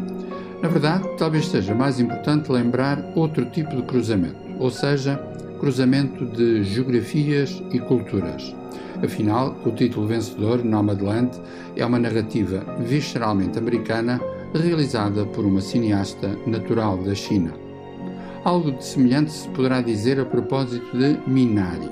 Na 0.61 0.69
verdade, 0.69 1.07
talvez 1.17 1.47
seja 1.47 1.75
mais 1.75 1.99
importante 1.99 2.51
lembrar 2.51 2.99
outro 3.15 3.45
tipo 3.45 3.75
de 3.75 3.83
cruzamento, 3.83 4.37
ou 4.59 4.71
seja, 4.71 5.15
cruzamento 5.59 6.25
de 6.25 6.63
geografias 6.63 7.61
e 7.71 7.79
culturas. 7.79 8.55
Afinal, 9.03 9.55
o 9.63 9.71
título 9.71 10.07
vencedor, 10.07 10.63
Nomadland, 10.63 11.29
é 11.75 11.85
uma 11.85 11.99
narrativa 11.99 12.65
visceralmente 12.79 13.59
americana 13.59 14.19
realizada 14.55 15.25
por 15.27 15.45
uma 15.45 15.61
cineasta 15.61 16.35
natural 16.47 16.97
da 16.97 17.13
China. 17.13 17.53
Algo 18.43 18.71
de 18.71 18.83
semelhante 18.83 19.31
se 19.31 19.47
poderá 19.49 19.81
dizer 19.81 20.19
a 20.19 20.25
propósito 20.25 20.97
de 20.97 21.19
Minari. 21.27 21.89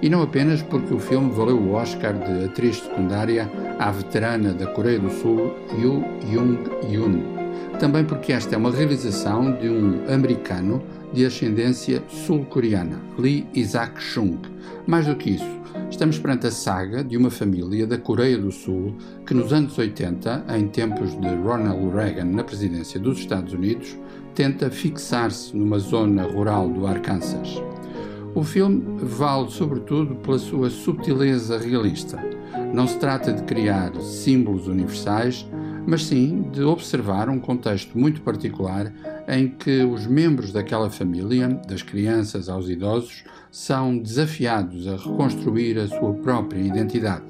E 0.00 0.08
não 0.08 0.22
apenas 0.22 0.62
porque 0.62 0.94
o 0.94 0.98
filme 1.00 1.32
valeu 1.32 1.58
o 1.58 1.72
Oscar 1.72 2.12
de 2.12 2.44
atriz 2.44 2.76
secundária 2.76 3.50
à 3.78 3.90
veterana 3.90 4.52
da 4.52 4.66
Coreia 4.66 5.00
do 5.00 5.10
Sul, 5.10 5.52
Yoo 5.80 6.04
Jung-yoon. 6.30 7.35
Também 7.78 8.04
porque 8.04 8.32
esta 8.32 8.54
é 8.54 8.58
uma 8.58 8.70
realização 8.70 9.52
de 9.52 9.68
um 9.68 10.02
americano 10.12 10.82
de 11.12 11.26
ascendência 11.26 12.02
sul-coreana, 12.08 12.98
Lee 13.18 13.46
Isaac-chung. 13.54 14.38
Mais 14.86 15.06
do 15.06 15.14
que 15.14 15.30
isso, 15.30 15.60
estamos 15.90 16.18
perante 16.18 16.46
a 16.46 16.50
saga 16.50 17.04
de 17.04 17.18
uma 17.18 17.30
família 17.30 17.86
da 17.86 17.98
Coreia 17.98 18.38
do 18.38 18.50
Sul 18.50 18.94
que, 19.26 19.34
nos 19.34 19.52
anos 19.52 19.76
80, 19.76 20.46
em 20.56 20.68
tempos 20.68 21.20
de 21.20 21.28
Ronald 21.28 21.94
Reagan 21.94 22.24
na 22.24 22.42
presidência 22.42 22.98
dos 22.98 23.18
Estados 23.18 23.52
Unidos, 23.52 23.94
tenta 24.34 24.70
fixar-se 24.70 25.54
numa 25.54 25.78
zona 25.78 26.22
rural 26.22 26.70
do 26.70 26.86
Arkansas. 26.86 27.62
O 28.34 28.42
filme 28.42 28.82
vale 28.98 29.50
sobretudo 29.50 30.14
pela 30.16 30.38
sua 30.38 30.70
subtileza 30.70 31.58
realista. 31.58 32.18
Não 32.72 32.86
se 32.86 32.98
trata 32.98 33.32
de 33.32 33.42
criar 33.42 33.94
símbolos 34.00 34.66
universais, 34.66 35.46
mas 35.86 36.04
sim 36.04 36.42
de 36.52 36.62
observar 36.62 37.28
um 37.28 37.38
contexto 37.38 37.96
muito 37.96 38.20
particular 38.20 38.92
em 39.28 39.48
que 39.48 39.82
os 39.84 40.06
membros 40.06 40.52
daquela 40.52 40.90
família, 40.90 41.48
das 41.68 41.82
crianças 41.82 42.48
aos 42.48 42.68
idosos, 42.68 43.24
são 43.50 43.96
desafiados 43.96 44.86
a 44.88 44.96
reconstruir 44.96 45.78
a 45.78 45.88
sua 45.88 46.12
própria 46.14 46.60
identidade. 46.60 47.24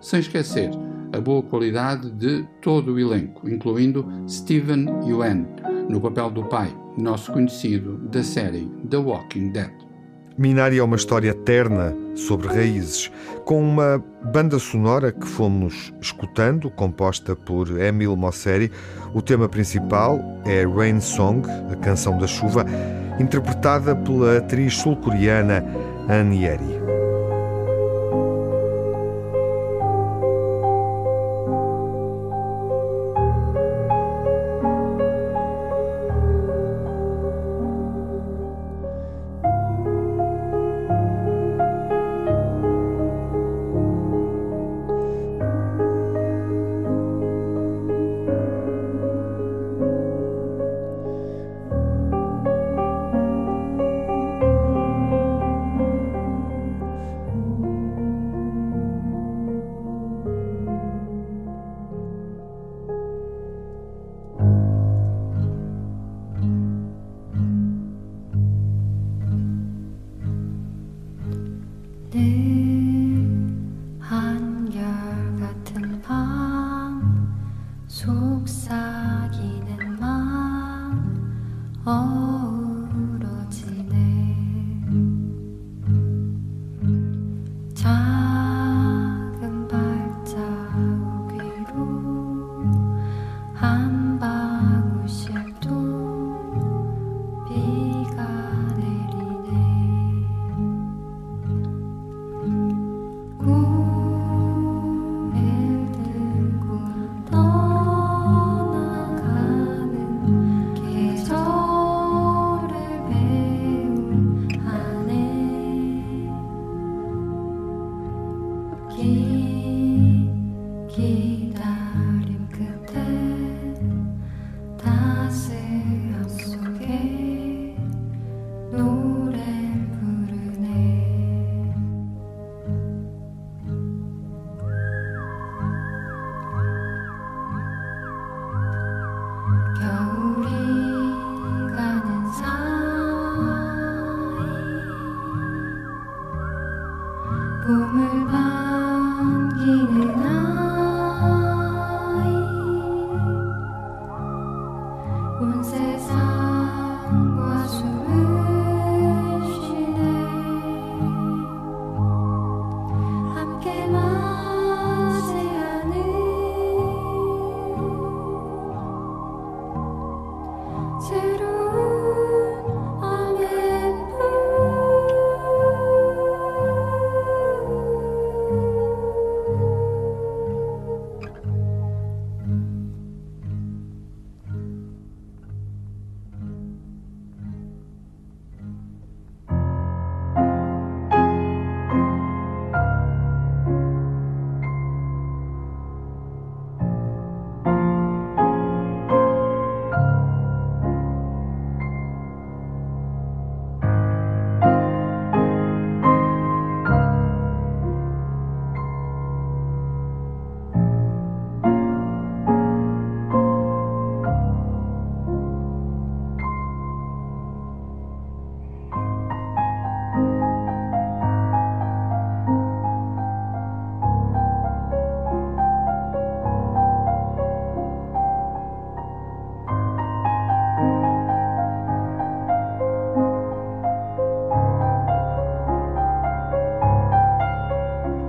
Sem 0.00 0.20
esquecer 0.20 0.70
a 1.12 1.20
boa 1.20 1.42
qualidade 1.42 2.10
de 2.10 2.46
todo 2.62 2.94
o 2.94 2.98
elenco, 2.98 3.48
incluindo 3.48 4.06
Steven 4.28 4.86
Yeun, 5.04 5.46
no 5.88 6.00
papel 6.00 6.30
do 6.30 6.44
pai, 6.44 6.74
nosso 6.96 7.32
conhecido 7.32 7.96
da 7.98 8.22
série 8.22 8.70
The 8.88 8.98
Walking 8.98 9.50
Dead. 9.50 9.87
Minari 10.38 10.78
é 10.78 10.84
uma 10.84 10.94
história 10.94 11.34
terna 11.34 11.92
sobre 12.14 12.46
raízes, 12.46 13.10
com 13.44 13.60
uma 13.60 14.00
banda 14.32 14.56
sonora 14.60 15.10
que 15.10 15.26
fomos 15.26 15.92
escutando, 16.00 16.70
composta 16.70 17.34
por 17.34 17.76
Emil 17.80 18.14
Mosseri. 18.14 18.70
O 19.12 19.20
tema 19.20 19.48
principal 19.48 20.20
é 20.46 20.64
Rain 20.64 21.00
Song, 21.00 21.42
a 21.72 21.74
canção 21.74 22.16
da 22.18 22.28
chuva, 22.28 22.64
interpretada 23.18 23.96
pela 23.96 24.38
atriz 24.38 24.76
sul-coreana 24.76 25.64
Anne 26.08 26.44
Yeri. 26.44 26.97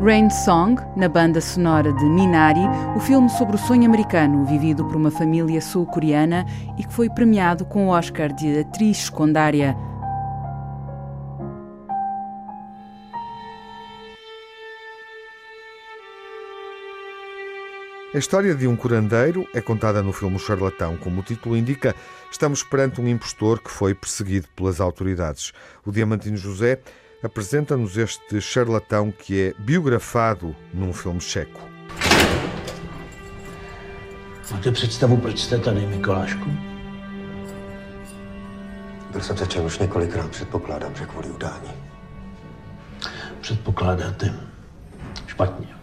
Rain 0.02 0.30
Song, 0.30 0.82
na 0.96 1.10
banda 1.10 1.42
sonora 1.42 1.92
de 1.92 2.06
Minari, 2.06 2.62
o 2.96 3.02
filme 3.02 3.30
sobre 3.32 3.58
o 3.58 3.60
sonho 3.60 3.86
americano 3.86 4.46
vivido 4.46 4.86
por 4.86 4.96
uma 4.96 5.12
família 5.12 5.60
sul-coreana 5.60 6.46
e 6.78 6.86
que 6.86 6.94
foi 6.94 7.10
premiado 7.10 7.66
com 7.66 7.88
o 7.88 7.90
Oscar 7.90 8.32
de 8.32 8.60
atriz 8.60 8.98
secundária. 8.98 9.76
A 18.16 18.18
história 18.18 18.56
de 18.56 18.66
um 18.68 18.78
curandeiro 18.78 19.46
é 19.54 19.60
contada 19.60 20.02
no 20.02 20.14
filme 20.14 20.40
Charlatão. 20.40 20.96
Como 20.96 21.20
o 21.20 21.24
título 21.24 21.58
indica, 21.58 21.94
estamos 22.32 22.64
perante 22.64 23.02
um 23.02 23.08
impostor 23.10 23.62
que 23.62 23.70
foi 23.70 23.94
perseguido 23.94 24.48
pelas 24.56 24.80
autoridades. 24.80 25.52
O 25.86 25.92
Diamantino 25.92 26.38
José 26.38 26.80
apresenta-nos 27.24 27.98
este 27.98 28.40
charlatão 28.42 29.12
que 29.12 29.42
é 29.42 29.54
biografado 29.62 30.56
num 30.74 30.94
filme 30.94 31.20
checo. 31.20 31.70
Máte 34.52 34.72
představu, 34.72 35.18
proč 35.18 35.40
jste 35.40 35.58
tady, 35.58 35.86
Mikolášku? 35.86 36.50
Byl 39.12 39.22
jsem 39.22 39.38
začal 39.38 39.66
už 39.66 39.80
několikrát, 39.80 40.32
předpokládám, 40.32 40.96
že 40.96 41.06
kvůli 41.06 41.30
udání. 41.30 41.72
Předpokládáte 43.42 44.34
špatně. 45.28 45.79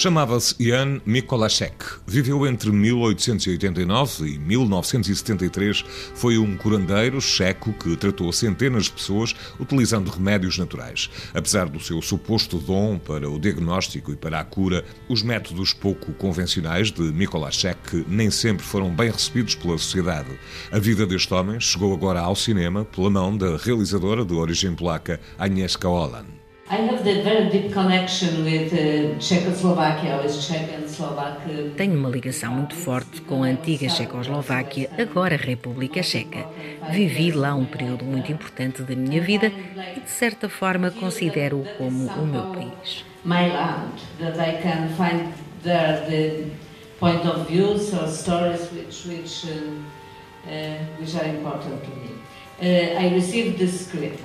Chamava-se 0.00 0.54
Jan 0.58 0.98
Mikolasek. 1.04 1.76
Viveu 2.06 2.46
entre 2.46 2.72
1889 2.72 4.30
e 4.30 4.38
1973. 4.38 5.84
Foi 6.14 6.38
um 6.38 6.56
curandeiro 6.56 7.20
checo 7.20 7.70
que 7.74 7.94
tratou 7.98 8.32
centenas 8.32 8.84
de 8.84 8.92
pessoas 8.92 9.34
utilizando 9.60 10.08
remédios 10.10 10.56
naturais. 10.56 11.10
Apesar 11.34 11.68
do 11.68 11.78
seu 11.78 12.00
suposto 12.00 12.56
dom 12.56 12.98
para 12.98 13.28
o 13.28 13.38
diagnóstico 13.38 14.10
e 14.10 14.16
para 14.16 14.40
a 14.40 14.44
cura, 14.44 14.86
os 15.06 15.22
métodos 15.22 15.74
pouco 15.74 16.14
convencionais 16.14 16.90
de 16.90 17.02
Mikolasek 17.02 18.06
nem 18.08 18.30
sempre 18.30 18.64
foram 18.64 18.88
bem 18.88 19.10
recebidos 19.10 19.54
pela 19.54 19.76
sociedade. 19.76 20.30
A 20.72 20.78
vida 20.78 21.06
deste 21.06 21.34
homem 21.34 21.60
chegou 21.60 21.92
agora 21.92 22.20
ao 22.20 22.34
cinema 22.34 22.86
pela 22.86 23.10
mão 23.10 23.36
da 23.36 23.58
realizadora 23.58 24.24
de 24.24 24.32
origem 24.32 24.74
polaca 24.74 25.20
Agnieszka 25.38 25.86
Holland. 25.86 26.39
I 26.72 26.76
have 26.82 27.02
the 27.02 27.20
very 27.22 27.50
deep 27.50 27.72
connection 27.72 28.44
with 28.44 28.70
Czechoslovakia. 29.18 30.14
I 30.14 30.22
was 30.22 30.46
Czech 30.46 30.72
and 30.72 30.88
Slovak. 30.88 31.40
Uh, 31.44 31.70
Tenho 31.76 31.98
uma 31.98 32.08
ligação 32.08 32.52
muito 32.52 32.76
forte 32.76 33.20
com 33.22 33.42
a 33.42 33.48
antiga 33.48 33.88
Checoslováquia, 33.88 34.88
agora 34.96 35.34
República 35.34 36.00
Checa. 36.00 36.46
Vivi 36.92 37.32
lá 37.32 37.56
um 37.56 37.64
período 37.64 38.04
muito 38.04 38.30
importante 38.30 38.82
da 38.82 38.94
minha 38.94 39.20
vida 39.20 39.46
e, 39.96 39.98
de 39.98 40.10
certa 40.10 40.48
forma, 40.48 40.92
considero-o 40.92 41.64
como 41.76 42.06
o 42.06 42.24
meu 42.24 42.52
país. 42.52 43.04
My 43.24 43.48
land, 43.48 44.00
that 44.20 44.38
I 44.38 44.62
can 44.62 44.90
find 44.96 45.34
there 45.64 46.06
the 46.08 46.52
point 47.00 47.26
of 47.26 47.48
views 47.48 47.92
or 47.92 48.06
stories 48.06 48.70
which, 48.70 49.08
which, 49.08 49.44
uh, 49.48 49.58
uh, 50.46 50.78
which 51.00 51.16
are 51.16 51.28
important 51.28 51.82
to 51.82 51.90
me. 51.96 52.14
Uh, 52.62 53.00
I 53.00 53.12
received 53.12 53.58
this 53.58 53.88
script. 53.88 54.22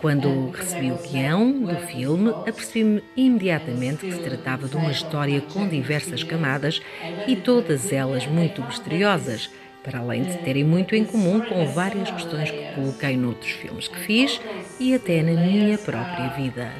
Quando 0.00 0.50
recebi 0.50 0.92
o 0.92 0.96
guião 0.96 1.62
do 1.62 1.76
filme, 1.86 2.30
apercebi-me 2.30 3.02
imediatamente 3.16 4.04
que 4.04 4.12
se 4.12 4.20
tratava 4.20 4.68
de 4.68 4.76
uma 4.76 4.90
história 4.90 5.40
com 5.40 5.66
diversas 5.66 6.22
camadas 6.22 6.82
e 7.26 7.34
todas 7.36 7.90
elas 7.90 8.26
muito 8.26 8.60
misteriosas, 8.62 9.50
para 9.82 10.00
além 10.00 10.24
de 10.24 10.36
terem 10.38 10.64
muito 10.64 10.94
em 10.94 11.04
comum 11.04 11.40
com 11.40 11.66
várias 11.68 12.10
questões 12.10 12.50
que 12.50 12.74
coloquei 12.74 13.16
noutros 13.16 13.52
filmes 13.52 13.88
que 13.88 13.98
fiz 13.98 14.40
e 14.78 14.94
até 14.94 15.22
na 15.22 15.40
minha 15.40 15.78
própria 15.78 16.28
vida. 16.30 16.70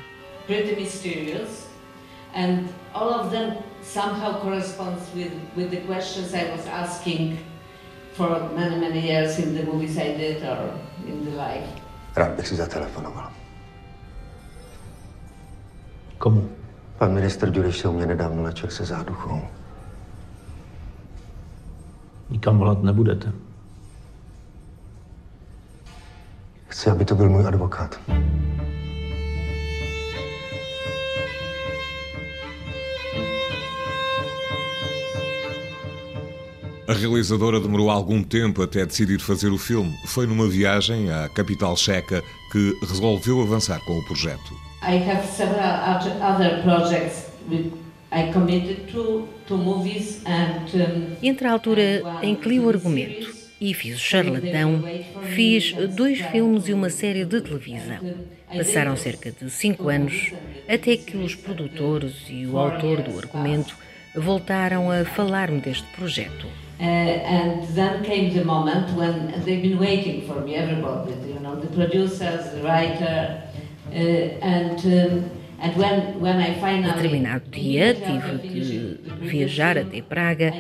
And 2.37 2.67
all 2.93 3.21
of 3.21 3.31
them 3.31 3.59
somehow 3.81 4.41
corresponds 4.41 5.03
with, 5.15 5.31
with 5.57 5.71
the 5.71 5.83
questions 5.87 6.35
I 6.35 6.51
was 6.51 6.67
asking 6.67 7.39
for 8.15 8.51
many, 8.57 8.77
many 8.81 9.01
years 9.01 9.39
in 9.39 9.55
the 9.55 9.63
movies 9.63 9.99
I 9.99 10.15
did 10.17 10.43
or 10.43 10.71
in 11.07 11.25
the 11.25 11.31
life. 11.31 11.69
Rád 12.17 12.31
bych 12.37 12.49
si 12.49 12.57
zatelefonoval. 12.57 13.31
Komu? 16.19 16.49
Pan 16.99 17.15
minister 17.15 17.51
Ďuriš 17.51 17.79
se 17.79 17.89
u 17.89 17.93
mě 17.93 18.07
nedávno 18.07 18.43
načal 18.43 18.71
se 18.71 18.85
záduchou. 18.85 19.41
Nikam 22.31 22.59
volat 22.59 22.83
nebudete. 22.83 23.33
Chci, 26.69 26.91
aby 26.91 27.05
to 27.05 27.15
byl 27.15 27.29
můj 27.29 27.47
advokát. 27.47 28.01
A 36.87 36.93
realizadora 36.93 37.59
demorou 37.59 37.89
algum 37.89 38.23
tempo 38.23 38.63
até 38.63 38.85
decidir 38.85 39.19
fazer 39.19 39.49
o 39.49 39.57
filme. 39.57 39.91
Foi 40.07 40.27
numa 40.27 40.47
viagem 40.47 41.11
à 41.11 41.31
capital 41.31 41.75
checa 41.77 42.23
que 42.53 42.77
resolveu 42.83 43.41
avançar 43.41 43.81
com 43.87 43.99
o 43.99 44.05
projeto. 44.05 44.53
I 44.83 44.97
have 44.97 45.27
several 45.27 45.99
other 46.21 46.63
projects 46.63 47.31
I 48.13 48.31
committed 48.33 48.93
to, 48.93 49.27
to 49.47 49.57
movies 49.57 50.21
and, 50.27 50.67
um, 50.75 51.17
Entre 51.23 51.49
a 51.49 51.53
altura 51.53 52.03
em 52.23 52.37
que 52.37 52.49
li 52.51 52.61
o 52.61 52.69
argumento 52.69 53.35
e 53.59 53.73
fiz 53.73 53.97
o 53.97 54.01
charlatão, 54.01 54.85
fiz 55.35 55.73
dois 55.97 56.21
filmes 56.21 56.69
e 56.69 56.75
uma 56.75 56.91
série 56.91 57.25
de 57.25 57.41
televisão. 57.41 57.99
Passaram 58.55 58.95
cerca 58.95 59.33
de 59.33 59.51
cinco 59.51 59.89
anos 59.89 60.33
até 60.69 60.99
que 60.99 61.17
os 61.17 61.35
produtores 61.35 62.15
e 62.29 62.47
o 62.47 62.59
autor 62.59 63.01
do 63.01 63.19
argumento 63.19 63.75
voltaram 64.15 64.91
a 64.91 65.05
falar-me 65.05 65.61
deste 65.61 65.87
projeto. 65.97 66.47
Uh, 66.81 66.83
and 66.83 67.63
then 67.75 68.03
came 68.03 68.35
the 68.35 68.45
moment 68.45 68.91
when 68.97 69.33
they've 69.45 69.63
been 69.63 69.79
waiting 69.79 70.27
for 70.27 70.41
me, 70.41 70.57
everybody, 70.57 71.13
you 71.29 71.39
know, 71.39 71.55
the 71.55 71.69
producers, 71.69 72.51
the 72.53 72.63
writer, 72.63 73.43
uh, 73.93 73.95
and, 73.95 74.85
um, 74.85 75.31
finally... 76.61 76.93
Determinado 76.93 77.49
dia 77.49 77.95
tive 77.95 78.39
que 78.41 79.01
viajar 79.21 79.79
até 79.79 80.03
Praga 80.03 80.53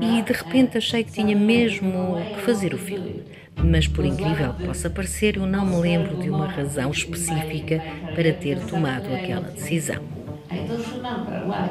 e 0.00 0.22
de 0.22 0.32
repente 0.32 0.76
achei 0.76 1.04
que 1.04 1.12
tinha 1.12 1.36
mesmo 1.36 2.16
que 2.34 2.40
fazer 2.42 2.74
o 2.74 2.78
filme. 2.78 3.22
Mas 3.56 3.86
por 3.86 4.04
incrível 4.04 4.54
que 4.54 4.64
possa 4.64 4.90
parecer, 4.90 5.36
eu 5.36 5.46
não 5.46 5.64
me 5.64 5.76
lembro 5.76 6.16
de 6.16 6.28
uma 6.28 6.48
razão 6.48 6.90
específica 6.90 7.80
para 8.12 8.32
ter 8.32 8.58
tomado 8.66 9.06
aquela 9.14 9.48
decisão. 9.50 10.02
I 10.50 10.66
don't 10.66 10.82
remember 10.90 11.46
why. 11.46 11.70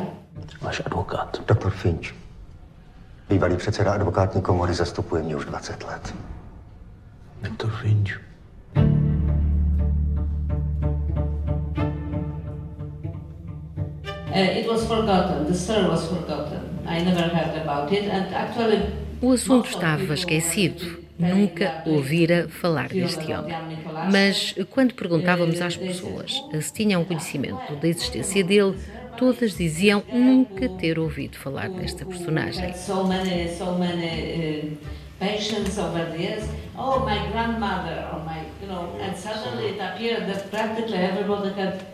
Váš 0.61 0.79
advokát. 0.79 1.41
Doktor 1.45 1.71
Finch. 1.71 2.13
Bývalý 3.33 3.57
předseda 3.57 3.91
advokátní 3.91 4.41
komory 4.41 4.73
zastupuje 4.73 5.23
mě 5.23 5.35
už 5.35 5.45
20 5.45 5.83
let. 5.83 6.13
Finch. 7.81 8.21
Uh, 14.27 14.57
it 14.57 14.67
was 14.67 14.85
forgotten. 14.87 15.45
The 15.45 15.53
story 15.53 15.87
was 15.87 16.07
forgotten. 16.07 16.59
I 16.85 17.03
never 17.03 17.23
heard 17.23 17.67
about 17.67 17.91
it, 17.91 18.09
and 18.11 18.25
actually. 18.35 18.81
O 19.21 19.31
assunto 19.31 19.69
estava 19.69 20.13
esquecido. 20.13 21.03
Nunca 21.19 21.83
ouvira 21.85 22.47
falar 22.49 22.89
deste 22.89 23.33
homem. 23.33 23.55
Mas 24.11 24.55
quando 24.69 24.93
perguntávamos 24.93 25.61
às 25.61 25.77
pessoas 25.77 26.43
se 26.61 26.73
tinham 26.73 27.05
conhecimento 27.05 27.75
da 27.75 27.87
existência 27.87 28.43
dele, 28.43 28.75
todas 29.15 29.55
diziam 29.55 30.05
nunca 30.11 30.69
ter 30.69 30.99
ouvido 30.99 31.37
falar 31.37 31.69
desta 31.69 32.05
personagem. 32.05 32.75
Years. 36.17 36.49
Oh, 36.75 37.05
my 37.05 37.27
grandmother, 37.31 38.09
or 38.13 38.23
my, 38.25 38.45
you 38.61 38.67
know, 38.67 38.97
and 38.99 39.15
suddenly 39.17 39.69
it 39.69 39.79
appeared 39.79 40.27
that 40.27 40.49
practically 40.49 40.97
everybody 40.97 41.49
had 41.53 41.92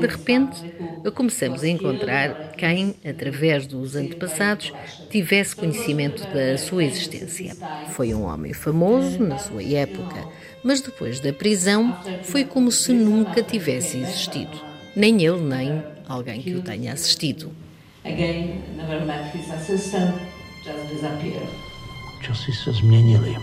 de 0.00 0.06
repente, 0.06 0.72
começamos 1.14 1.62
a 1.62 1.68
encontrar 1.68 2.52
quem, 2.56 2.94
através 3.04 3.66
dos 3.66 3.96
antepassados, 3.96 4.72
tivesse 5.10 5.56
conhecimento 5.56 6.22
da 6.32 6.56
sua 6.56 6.84
existência. 6.84 7.56
Foi 7.88 8.14
um 8.14 8.22
homem 8.22 8.52
famoso 8.52 9.18
na 9.18 9.38
sua 9.38 9.62
época, 9.62 10.24
mas 10.62 10.80
depois 10.80 11.18
da 11.18 11.32
prisão 11.32 11.96
foi 12.22 12.44
como 12.44 12.70
se 12.70 12.92
nunca 12.92 13.42
tivesse 13.42 13.98
existido. 13.98 14.56
Nem 14.94 15.22
ele, 15.24 15.40
nem 15.40 15.82
alguém 16.06 16.40
que 16.40 16.54
o 16.54 16.62
tenha 16.62 16.92
assistido. 16.92 17.50
Časy 22.22 22.52
se 22.52 22.72
změnily. 22.72 23.36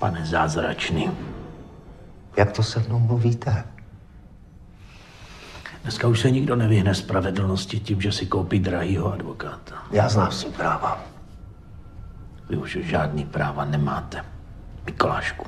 Pane 0.00 0.24
zázračný. 0.24 1.08
Jak 2.36 2.52
to 2.52 2.62
se 2.62 2.80
mnou 2.80 2.98
mluvíte? 2.98 3.64
Dneska 5.82 6.08
už 6.08 6.20
se 6.20 6.30
nikdo 6.30 6.56
nevyhne 6.56 6.94
spravedlnosti 6.94 7.80
tím, 7.80 8.00
že 8.00 8.12
si 8.12 8.26
koupí 8.26 8.58
drahýho 8.58 9.12
advokáta. 9.12 9.74
Já 9.90 10.08
znám 10.08 10.32
si 10.32 10.46
práva. 10.46 11.04
Vy 12.50 12.56
už 12.56 12.78
žádný 12.82 13.24
práva 13.24 13.64
nemáte. 13.64 14.24
Mikolášku. 14.86 15.46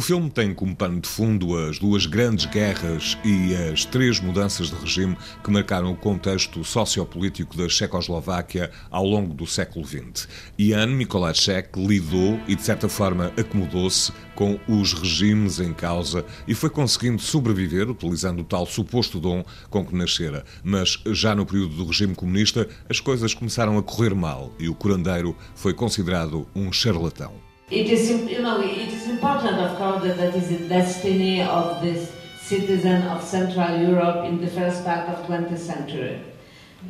O 0.00 0.02
filme 0.02 0.30
tem 0.30 0.54
como 0.54 0.74
pano 0.74 0.98
de 0.98 1.06
fundo 1.06 1.54
as 1.54 1.78
duas 1.78 2.06
grandes 2.06 2.46
guerras 2.46 3.18
e 3.22 3.54
as 3.54 3.84
três 3.84 4.18
mudanças 4.18 4.70
de 4.70 4.76
regime 4.76 5.14
que 5.44 5.50
marcaram 5.50 5.92
o 5.92 5.94
contexto 5.94 6.64
sociopolítico 6.64 7.54
da 7.54 7.68
Checoslováquia 7.68 8.70
ao 8.90 9.04
longo 9.04 9.34
do 9.34 9.46
século 9.46 9.84
XX. 9.84 10.26
Jan 10.58 10.86
Mikolášek 10.86 11.78
lidou 11.78 12.40
e, 12.48 12.54
de 12.56 12.62
certa 12.62 12.88
forma, 12.88 13.30
acomodou-se 13.38 14.10
com 14.34 14.58
os 14.66 14.94
regimes 14.94 15.60
em 15.60 15.74
causa 15.74 16.24
e 16.48 16.54
foi 16.54 16.70
conseguindo 16.70 17.20
sobreviver 17.20 17.90
utilizando 17.90 18.40
o 18.40 18.44
tal 18.44 18.64
suposto 18.64 19.20
dom 19.20 19.44
com 19.68 19.84
que 19.84 19.94
nascera. 19.94 20.46
Mas 20.64 20.98
já 21.08 21.34
no 21.34 21.44
período 21.44 21.74
do 21.74 21.84
regime 21.84 22.14
comunista, 22.14 22.66
as 22.88 23.00
coisas 23.00 23.34
começaram 23.34 23.76
a 23.76 23.82
correr 23.82 24.14
mal 24.14 24.50
e 24.58 24.66
o 24.66 24.74
curandeiro 24.74 25.36
foi 25.54 25.74
considerado 25.74 26.48
um 26.56 26.72
charlatão. 26.72 27.34
It 27.70 27.92
is, 27.92 28.08
you 28.08 28.42
know, 28.42 28.62
it 28.62 28.92
is 28.92 28.99
important, 29.20 29.58
of 29.60 29.76
course, 29.76 30.02
that 30.02 30.16
that 30.16 30.34
is 30.34 30.48
the 30.48 30.66
destiny 30.66 31.42
of 31.42 31.82
this 31.82 32.10
citizen 32.40 33.02
of 33.08 33.22
Central 33.22 33.78
Europe 33.78 34.24
in 34.26 34.40
the 34.40 34.46
first 34.46 34.82
part 34.84 35.08
of 35.08 35.26
20th 35.26 35.58
century. 35.58 36.18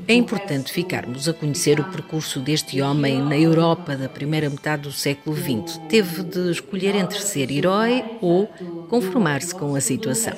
É 0.07 0.15
importante 0.15 0.73
ficarmos 0.73 1.29
a 1.29 1.33
conhecer 1.33 1.81
o 1.81 1.85
percurso 1.91 2.39
deste 2.39 2.81
homem 2.81 3.21
na 3.21 3.37
Europa 3.37 3.97
da 3.97 4.09
primeira 4.09 4.49
metade 4.49 4.83
do 4.83 4.93
século 4.93 5.35
XX. 5.37 5.81
Teve 5.89 6.23
de 6.23 6.53
escolher 6.53 6.95
entre 6.95 7.19
ser 7.19 7.51
herói 7.51 8.05
ou 8.21 8.47
conformar-se 8.89 9.53
com 9.53 9.75
a 9.75 9.81
situação. 9.81 10.35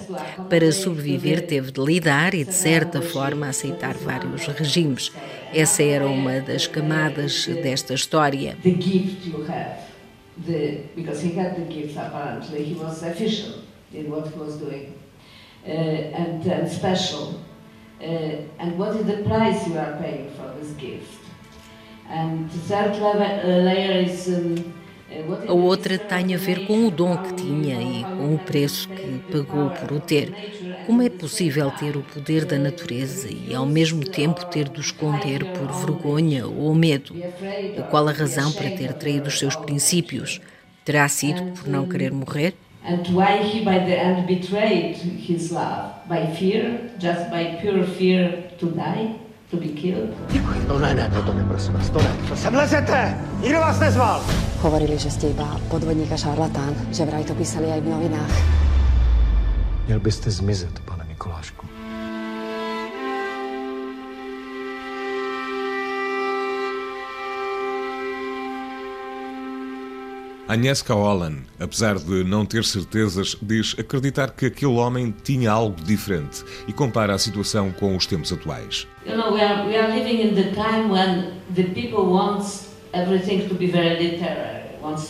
Para 0.49 0.73
sobreviver, 0.73 1.47
teve 1.47 1.71
de 1.71 1.85
lidar 1.85 2.33
e, 2.33 2.47
de 2.47 2.55
certa 2.55 3.03
forma, 3.03 3.47
aceitar 3.47 3.93
vários 3.93 4.47
regimes. 4.47 5.13
Essa 5.53 5.83
era 5.83 6.07
uma 6.07 6.41
das 6.41 6.67
camadas 6.67 7.47
desta 7.63 7.93
história. 7.93 8.57
The 8.63 8.71
gift 8.71 9.29
you 9.29 9.45
have 9.51 9.92
the 10.47 10.85
because 10.95 11.21
he 11.21 11.33
had 11.33 11.57
the 11.57 11.73
gifts 11.73 11.97
apparently. 11.97 12.65
He 12.65 12.75
was 12.75 13.03
efficient 13.03 13.65
in 13.93 14.11
what 14.11 14.29
he 14.29 14.39
was 14.39 14.57
doing. 14.57 14.99
Uh, 15.65 15.71
and, 15.71 16.45
and 16.47 16.71
special. 16.71 17.41
Uh, 18.01 18.05
and 18.59 18.77
what 18.77 18.97
is 18.97 19.07
the 19.07 19.23
price 19.23 19.69
you 19.69 19.79
are 19.79 19.97
paying 19.99 20.29
for 20.31 20.53
this 20.59 20.73
gift? 20.73 21.21
And 22.09 22.51
the 22.51 22.59
third 22.59 22.97
level, 22.99 23.23
uh, 23.23 23.63
layer 23.63 24.01
is 24.01 24.29
um, 24.29 24.75
a 25.47 25.53
outra 25.53 25.99
tem 25.99 26.35
a 26.35 26.39
ver 26.39 26.67
com 26.67 26.87
o 26.87 26.91
dom 26.91 27.17
que 27.19 27.35
tinha 27.35 27.83
e 27.83 28.03
com 28.03 28.35
o 28.35 28.39
preço 28.39 28.89
que 28.89 29.21
pagou 29.31 29.69
por 29.71 29.93
o 29.93 30.01
ter. 30.01 30.33
Como 30.87 31.03
é 31.03 31.09
possível 31.09 31.71
ter 31.71 31.97
o 31.97 32.03
poder 32.03 32.45
da 32.45 32.59
natureza 32.59 33.29
e 33.31 33.55
ao 33.55 33.67
mesmo 33.67 34.05
tempo 34.05 34.45
ter 34.47 34.69
de 34.69 34.79
o 34.79 34.81
esconder 34.81 35.45
por 35.45 35.71
vergonha 35.73 36.47
ou 36.47 36.75
medo? 36.75 37.15
Qual 37.91 38.09
a 38.09 38.13
razão 38.13 38.53
para 38.53 38.71
ter 38.71 38.93
traído 38.95 39.29
os 39.29 39.39
seus 39.39 39.55
princípios? 39.55 40.41
Terá 40.85 41.09
sido 41.09 41.43
por 41.53 41.69
não 41.69 41.87
querer 41.87 42.13
morrer? 42.13 42.55
And 42.85 43.07
why 43.15 43.39
he 43.39 43.63
by 43.63 43.79
the 43.79 43.95
end 43.95 44.27
betrayed 44.27 44.97
his 44.97 45.53
love? 45.53 45.95
By 46.09 46.35
fear? 46.35 46.91
Just 46.99 47.31
by 47.31 47.59
pure 47.63 47.87
fear 47.87 48.51
to 48.59 48.67
die? 48.75 49.15
To 49.53 49.57
be 49.57 49.69
killed? 49.69 50.11
No 50.67 50.79
ne, 50.79 50.95
ne, 50.95 51.11
toto 51.15 51.33
neprosím 51.33 51.75
vás, 51.75 51.91
to 51.91 52.01
ne. 52.03 52.37
Sem 52.37 52.55
lezete! 52.55 53.15
Nikdo 53.43 53.61
vás 53.61 53.79
nezval! 53.79 54.25
Hovorili, 54.63 54.99
že 54.99 55.15
ste 55.15 55.31
iba 55.31 55.47
podvodník 55.71 56.11
a 56.11 56.19
šarlatán, 56.19 56.75
že 56.91 57.07
vraj 57.07 57.23
to 57.23 57.39
písali 57.39 57.71
aj 57.71 57.85
v 57.85 57.89
novinách. 57.93 58.35
Měl 59.93 60.01
byste 60.01 60.31
zmizet, 60.31 60.81
pane 60.81 61.05
Mikolášku. 61.05 61.67
Agnieszka 70.49 70.95
Holland, 70.95 71.47
apesar 71.61 71.99
de 71.99 72.25
não 72.25 72.47
ter 72.47 72.65
certezas, 72.65 73.37
diz 73.43 73.77
acreditar 73.79 74.31
que 74.31 74.47
aquele 74.47 74.73
homem 74.73 75.15
tinha 75.23 75.53
algo 75.53 75.83
diferente 75.85 76.43
e 76.67 76.73
compara 76.73 77.15
a 77.15 77.19
situação 77.19 77.71
com 77.73 77.97
os 77.97 78.07
tempos 78.07 78.33
atuais. 78.33 78.87
You 79.07 79.17
know, 79.17 79.35
we 79.35 79.43
are, 79.43 79.69
we 79.69 79.77
are 79.77 79.93
living 79.93 80.23
in 80.23 80.35
the 80.35 80.55
time 80.55 80.91
when 80.91 81.33
the 81.55 81.65
people 81.65 82.07
want 82.07 82.45
everything 82.95 83.47
to 83.49 83.55
be 83.55 83.67
very 83.67 84.03
literal. 84.03 84.52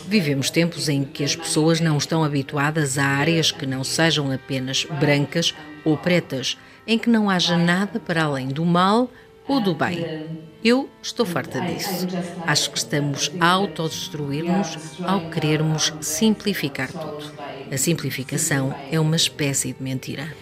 Vivemos 0.07 0.51
tempos 0.51 0.89
em 0.89 1.05
que 1.05 1.25
as 1.25 1.35
pessoas 1.35 1.81
não 1.81 1.97
estão 1.97 2.25
habituadas 2.25 2.99
a 2.99 3.05
áreas 3.05 3.51
que 3.51 3.67
não 3.67 3.83
sejam 3.83 4.31
apenas 4.31 4.85
brancas 4.85 5.55
ou 5.85 5.97
pretas, 5.97 6.59
em 6.87 6.99
que 6.99 7.09
não 7.09 7.31
haja 7.31 7.57
nada 7.57 7.99
para 7.99 8.25
além 8.25 8.49
do 8.49 8.65
mal 8.65 9.11
ou 9.47 9.61
do 9.61 9.75
bem. 9.75 10.27
Eu 10.65 10.89
estou 11.03 11.27
farta 11.27 11.61
disso. 11.61 12.07
Acho 12.47 12.71
que 12.71 12.79
estamos 12.79 13.33
a 13.41 13.49
autodestruir-nos 13.49 15.01
ao 15.03 15.29
querermos 15.31 15.93
simplificar 16.01 16.91
tudo. 16.93 17.33
A 17.71 17.77
simplificação 17.77 18.75
é 18.91 19.01
uma 19.01 19.17
espécie 19.17 19.73
de 19.73 19.83
mentira. 19.83 20.33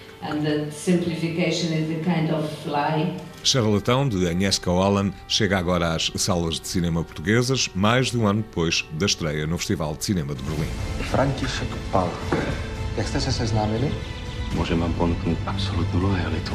Charlatão, 3.42 4.08
de 4.08 4.28
Agnieszka 4.28 4.70
Holland, 4.70 5.14
chega 5.28 5.58
agora 5.58 5.94
às 5.94 6.12
salas 6.16 6.60
de 6.60 6.68
cinema 6.68 7.02
portuguesas, 7.02 7.68
mais 7.74 8.10
de 8.10 8.18
um 8.18 8.26
ano 8.26 8.42
depois 8.42 8.84
da 8.92 9.06
estreia 9.06 9.46
no 9.46 9.56
Festival 9.58 9.94
de 9.94 10.04
Cinema 10.04 10.34
de 10.34 10.42
Berlim. 10.42 10.68
František 11.10 11.68
Pal. 11.90 12.10
Jak 12.96 13.08
jste 13.08 13.20
se 13.20 13.32
seznámili? 13.32 13.92
Může 14.54 14.74
vám 14.74 14.92
ponuknout 14.92 15.38
absolutní 15.46 16.00
lojalitu. 16.00 16.52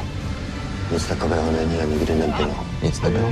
Nic 0.92 1.06
takového 1.06 1.52
není 1.52 1.80
a 1.80 1.86
nikdy 1.86 2.16
nebylo. 2.16 2.66
Nic 2.84 3.02
nebylo? 3.02 3.30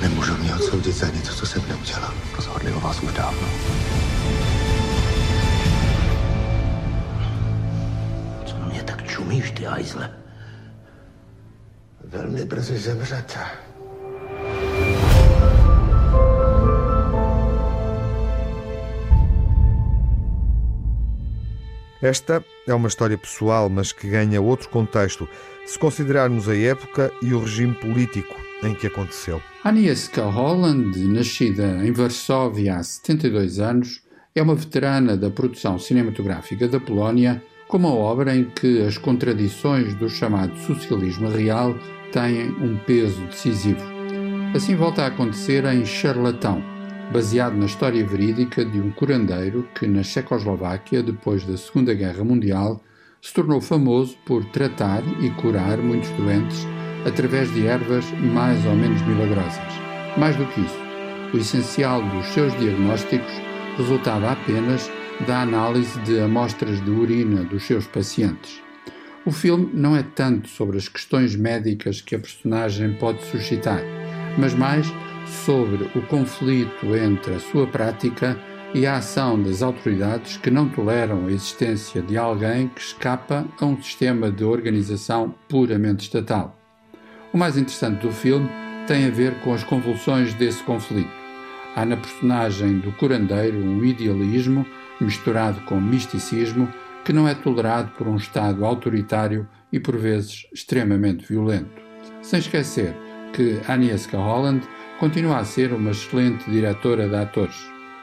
Nemůžu 0.00 0.36
mě 0.36 0.54
odsoudit 0.54 0.96
za 0.96 1.06
něco, 1.08 1.34
co 1.34 1.46
jsem 1.46 1.62
neudělal. 1.68 2.12
Rozhodli 2.36 2.72
o 2.72 2.80
vás 2.80 3.00
už 3.00 3.12
dávno. 3.12 3.48
Co 8.46 8.58
na 8.58 8.66
mě 8.66 8.82
tak 8.82 9.06
čumíš, 9.10 9.50
ty 9.50 9.64
hajzle? 9.64 10.10
Velmi 12.16 12.44
brzy 12.44 12.78
zemřete. 12.78 13.38
Esta 22.02 22.44
é 22.68 22.74
uma 22.74 22.88
história 22.88 23.18
pessoal, 23.18 23.68
mas 23.68 23.92
que 23.92 24.08
ganha 24.08 24.40
outro 24.40 24.68
contexto, 24.70 25.28
se 25.66 25.78
considerarmos 25.78 26.48
a 26.48 26.56
época 26.56 27.10
e 27.22 27.34
o 27.34 27.40
regime 27.40 27.74
político 27.74 28.34
em 28.62 28.74
que 28.74 28.86
aconteceu. 28.86 29.42
Agnieszka 29.64 30.22
Holland, 30.24 30.98
nascida 30.98 31.66
em 31.84 31.92
Varsóvia 31.92 32.76
há 32.76 32.82
72 32.82 33.58
anos, 33.58 34.02
é 34.34 34.42
uma 34.42 34.54
veterana 34.54 35.16
da 35.16 35.30
produção 35.30 35.78
cinematográfica 35.78 36.66
da 36.66 36.80
Polónia, 36.80 37.42
com 37.68 37.76
uma 37.76 37.94
obra 37.94 38.34
em 38.34 38.44
que 38.44 38.82
as 38.82 38.96
contradições 38.96 39.94
do 39.94 40.08
chamado 40.08 40.56
socialismo 40.60 41.28
real 41.28 41.74
têm 42.12 42.50
um 42.60 42.76
peso 42.78 43.20
decisivo. 43.26 43.84
Assim 44.54 44.74
volta 44.74 45.02
a 45.02 45.06
acontecer 45.06 45.64
em 45.66 45.84
Charlatão, 45.84 46.62
baseado 47.12 47.56
na 47.56 47.66
história 47.66 48.04
verídica 48.06 48.64
de 48.64 48.80
um 48.80 48.90
curandeiro 48.90 49.68
que, 49.74 49.86
na 49.86 50.02
Checoslováquia, 50.02 51.02
depois 51.02 51.44
da 51.44 51.56
Segunda 51.56 51.94
Guerra 51.94 52.24
Mundial, 52.24 52.82
se 53.20 53.32
tornou 53.32 53.60
famoso 53.60 54.16
por 54.24 54.44
tratar 54.46 55.02
e 55.20 55.30
curar 55.30 55.78
muitos 55.78 56.10
doentes 56.10 56.66
através 57.06 57.52
de 57.52 57.66
ervas 57.66 58.04
mais 58.32 58.64
ou 58.66 58.74
menos 58.74 59.00
milagrosas. 59.02 59.74
Mais 60.16 60.36
do 60.36 60.46
que 60.46 60.60
isso, 60.60 60.78
o 61.32 61.38
essencial 61.38 62.02
dos 62.02 62.26
seus 62.26 62.56
diagnósticos 62.58 63.32
resultava 63.76 64.32
apenas 64.32 64.90
da 65.26 65.42
análise 65.42 65.98
de 66.00 66.20
amostras 66.20 66.82
de 66.84 66.90
urina 66.90 67.44
dos 67.44 67.64
seus 67.64 67.86
pacientes. 67.86 68.65
O 69.26 69.32
filme 69.32 69.68
não 69.74 69.96
é 69.96 70.04
tanto 70.04 70.48
sobre 70.48 70.78
as 70.78 70.88
questões 70.88 71.34
médicas 71.34 72.00
que 72.00 72.14
a 72.14 72.18
personagem 72.18 72.92
pode 72.92 73.24
suscitar, 73.24 73.82
mas 74.38 74.54
mais 74.54 74.86
sobre 75.44 75.90
o 75.98 76.02
conflito 76.02 76.94
entre 76.94 77.34
a 77.34 77.40
sua 77.40 77.66
prática 77.66 78.38
e 78.72 78.86
a 78.86 78.98
ação 78.98 79.42
das 79.42 79.62
autoridades 79.62 80.36
que 80.36 80.48
não 80.48 80.68
toleram 80.68 81.26
a 81.26 81.32
existência 81.32 82.00
de 82.00 82.16
alguém 82.16 82.68
que 82.68 82.80
escapa 82.80 83.44
a 83.60 83.66
um 83.66 83.82
sistema 83.82 84.30
de 84.30 84.44
organização 84.44 85.34
puramente 85.48 86.04
estatal. 86.04 86.56
O 87.32 87.36
mais 87.36 87.56
interessante 87.56 88.02
do 88.02 88.12
filme 88.12 88.48
tem 88.86 89.06
a 89.06 89.10
ver 89.10 89.40
com 89.40 89.52
as 89.52 89.64
convulsões 89.64 90.34
desse 90.34 90.62
conflito. 90.62 91.10
Há 91.74 91.84
na 91.84 91.96
personagem 91.96 92.78
do 92.78 92.92
curandeiro 92.92 93.58
um 93.58 93.84
idealismo 93.84 94.64
misturado 95.00 95.60
com 95.62 95.80
misticismo 95.80 96.72
que 97.06 97.12
não 97.12 97.28
é 97.28 97.36
tolerado 97.36 97.92
por 97.92 98.08
um 98.08 98.16
Estado 98.16 98.64
autoritário 98.64 99.48
e 99.72 99.78
por 99.78 99.96
vezes 99.96 100.44
extremamente 100.52 101.24
violento. 101.24 101.80
Sem 102.20 102.40
esquecer 102.40 102.96
que 103.32 103.60
Agnieszka 103.68 104.18
Holland 104.18 104.66
continua 104.98 105.38
a 105.38 105.44
ser 105.44 105.72
uma 105.72 105.92
excelente 105.92 106.50
diretora 106.50 107.08
de 107.08 107.14
atores, 107.14 107.54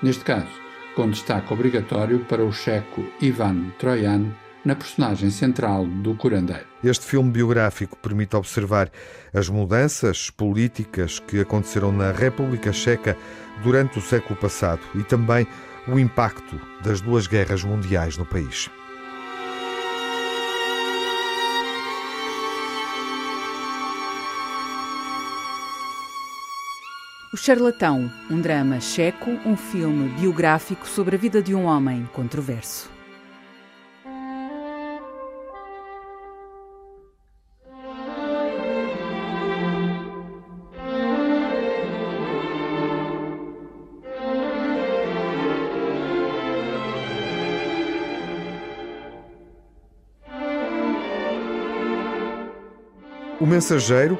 neste 0.01 0.23
caso, 0.23 0.53
com 0.95 1.09
destaque 1.09 1.51
obrigatório 1.53 2.19
para 2.19 2.45
o 2.45 2.53
checo 2.53 3.05
Ivan 3.19 3.71
Trojan 3.77 4.27
na 4.63 4.73
personagem 4.73 5.29
central 5.31 5.85
do 5.85 6.15
curandeiro. 6.15 6.65
Este 6.81 7.05
filme 7.05 7.29
biográfico 7.29 7.97
permite 7.97 8.37
observar 8.37 8.89
as 9.33 9.49
mudanças 9.49 10.29
políticas 10.29 11.19
que 11.19 11.41
aconteceram 11.41 11.91
na 11.91 12.13
República 12.13 12.71
Checa 12.71 13.17
durante 13.61 13.99
o 13.99 14.01
século 14.01 14.39
passado 14.39 14.81
e 14.95 15.03
também 15.03 15.45
o 15.89 15.99
impacto 15.99 16.57
das 16.81 17.01
duas 17.01 17.27
guerras 17.27 17.65
mundiais 17.65 18.17
no 18.17 18.25
país. 18.25 18.71
O 27.33 27.35
Charlatão, 27.35 28.11
um 28.29 28.39
drama 28.39 28.79
checo, 28.79 29.31
um 29.43 29.57
filme 29.57 30.07
biográfico 30.19 30.87
sobre 30.87 31.15
a 31.15 31.17
vida 31.17 31.41
de 31.41 31.55
um 31.55 31.65
homem 31.65 32.07
controverso. 32.13 32.91
O 53.41 53.47
Mensageiro 53.47 54.19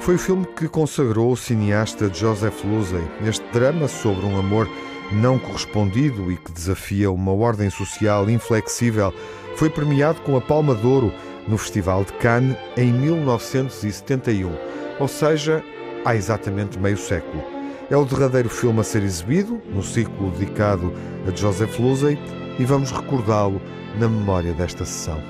foi 0.00 0.14
o 0.14 0.18
filme 0.18 0.46
que 0.56 0.68
consagrou 0.68 1.32
o 1.32 1.36
cineasta 1.36 2.12
Joseph 2.12 2.64
Losey 2.64 3.02
neste 3.20 3.44
drama 3.52 3.88
sobre 3.88 4.24
um 4.24 4.38
amor 4.38 4.68
não 5.12 5.38
correspondido 5.38 6.30
e 6.30 6.36
que 6.36 6.52
desafia 6.52 7.10
uma 7.10 7.32
ordem 7.32 7.70
social 7.70 8.28
inflexível. 8.28 9.12
Foi 9.56 9.70
premiado 9.70 10.20
com 10.22 10.36
a 10.36 10.40
Palma 10.40 10.74
de 10.74 10.86
Ouro 10.86 11.12
no 11.46 11.56
Festival 11.56 12.04
de 12.04 12.12
Cannes 12.14 12.56
em 12.76 12.92
1971, 12.92 14.52
ou 14.98 15.08
seja, 15.08 15.64
há 16.04 16.14
exatamente 16.14 16.78
meio 16.78 16.96
século. 16.96 17.42
É 17.88 17.96
o 17.96 18.04
derradeiro 18.04 18.48
filme 18.48 18.80
a 18.80 18.84
ser 18.84 19.02
exibido 19.02 19.60
no 19.72 19.82
ciclo 19.82 20.30
dedicado 20.32 20.92
a 21.26 21.34
Joseph 21.34 21.78
Losey 21.78 22.18
e 22.58 22.64
vamos 22.64 22.90
recordá-lo 22.90 23.60
na 23.98 24.08
memória 24.08 24.52
desta 24.52 24.84
sessão. 24.84 25.22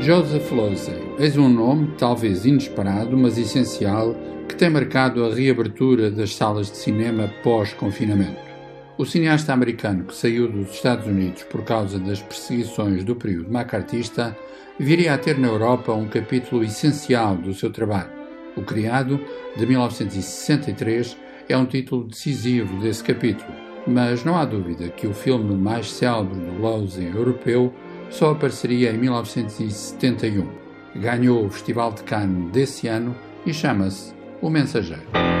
Joseph 0.00 0.50
Losey, 0.50 1.05
eis 1.18 1.36
um 1.38 1.48
nome 1.48 1.94
talvez 1.96 2.44
inesperado, 2.44 3.16
mas 3.16 3.38
essencial, 3.38 4.14
que 4.46 4.54
tem 4.54 4.68
marcado 4.68 5.24
a 5.24 5.34
reabertura 5.34 6.10
das 6.10 6.34
salas 6.34 6.70
de 6.70 6.76
cinema 6.76 7.32
pós-confinamento. 7.42 8.44
O 8.98 9.04
cineasta 9.04 9.52
americano 9.52 10.04
que 10.04 10.14
saiu 10.14 10.46
dos 10.46 10.70
Estados 10.70 11.06
Unidos 11.06 11.42
por 11.44 11.62
causa 11.64 11.98
das 11.98 12.20
perseguições 12.20 13.02
do 13.02 13.16
período 13.16 13.50
macartista 13.50 14.36
viria 14.78 15.14
a 15.14 15.18
ter 15.18 15.38
na 15.38 15.48
Europa 15.48 15.92
um 15.92 16.06
capítulo 16.06 16.62
essencial 16.62 17.34
do 17.34 17.54
seu 17.54 17.70
trabalho. 17.70 18.10
O 18.54 18.62
Criado, 18.62 19.18
de 19.56 19.66
1963, 19.66 21.16
é 21.48 21.56
um 21.56 21.66
título 21.66 22.04
decisivo 22.04 22.78
desse 22.80 23.02
capítulo, 23.02 23.52
mas 23.86 24.22
não 24.22 24.36
há 24.36 24.44
dúvida 24.44 24.88
que 24.88 25.06
o 25.06 25.14
filme 25.14 25.54
mais 25.54 25.90
célebre 25.90 26.38
do 26.38 26.60
Losey 26.60 27.06
europeu 27.06 27.72
só 28.10 28.32
apareceria 28.32 28.90
em 28.90 28.98
1971. 28.98 30.65
Ganhou 31.00 31.46
o 31.46 31.50
Festival 31.50 31.92
de 31.92 32.02
Cannes 32.02 32.50
desse 32.52 32.88
ano 32.88 33.14
e 33.44 33.52
chama-se 33.52 34.14
O 34.40 34.50
Mensageiro. 34.50 35.35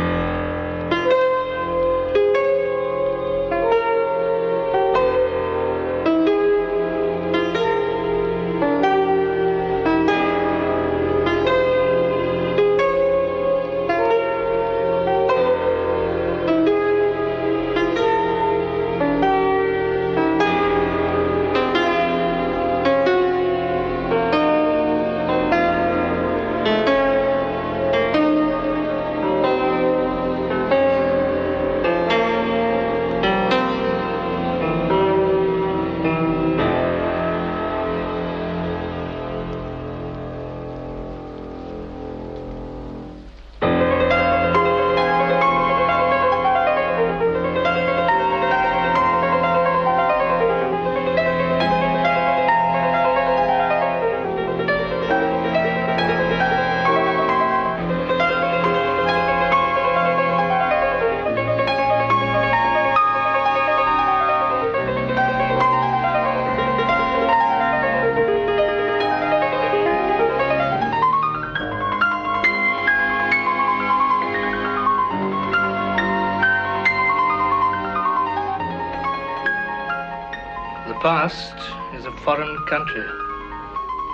Past 81.06 81.54
is 81.94 82.04
a 82.04 82.10
foreign 82.24 82.56
country. 82.68 83.06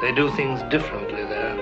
They 0.02 0.12
do 0.12 0.30
things 0.32 0.60
differently 0.64 1.24
there. 1.24 1.56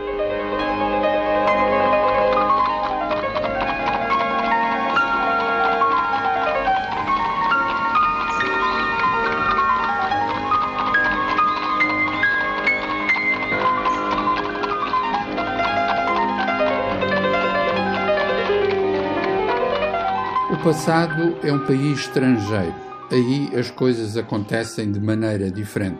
O 20.51 20.57
passado 20.65 21.39
é 21.45 21.53
um 21.53 21.65
país 21.67 22.01
estrangeiro 22.01 22.90
aí 23.11 23.51
as 23.59 23.71
coisas 23.71 24.17
acontecem 24.17 24.91
de 24.91 25.01
maneira 25.01 25.51
diferente. 25.51 25.99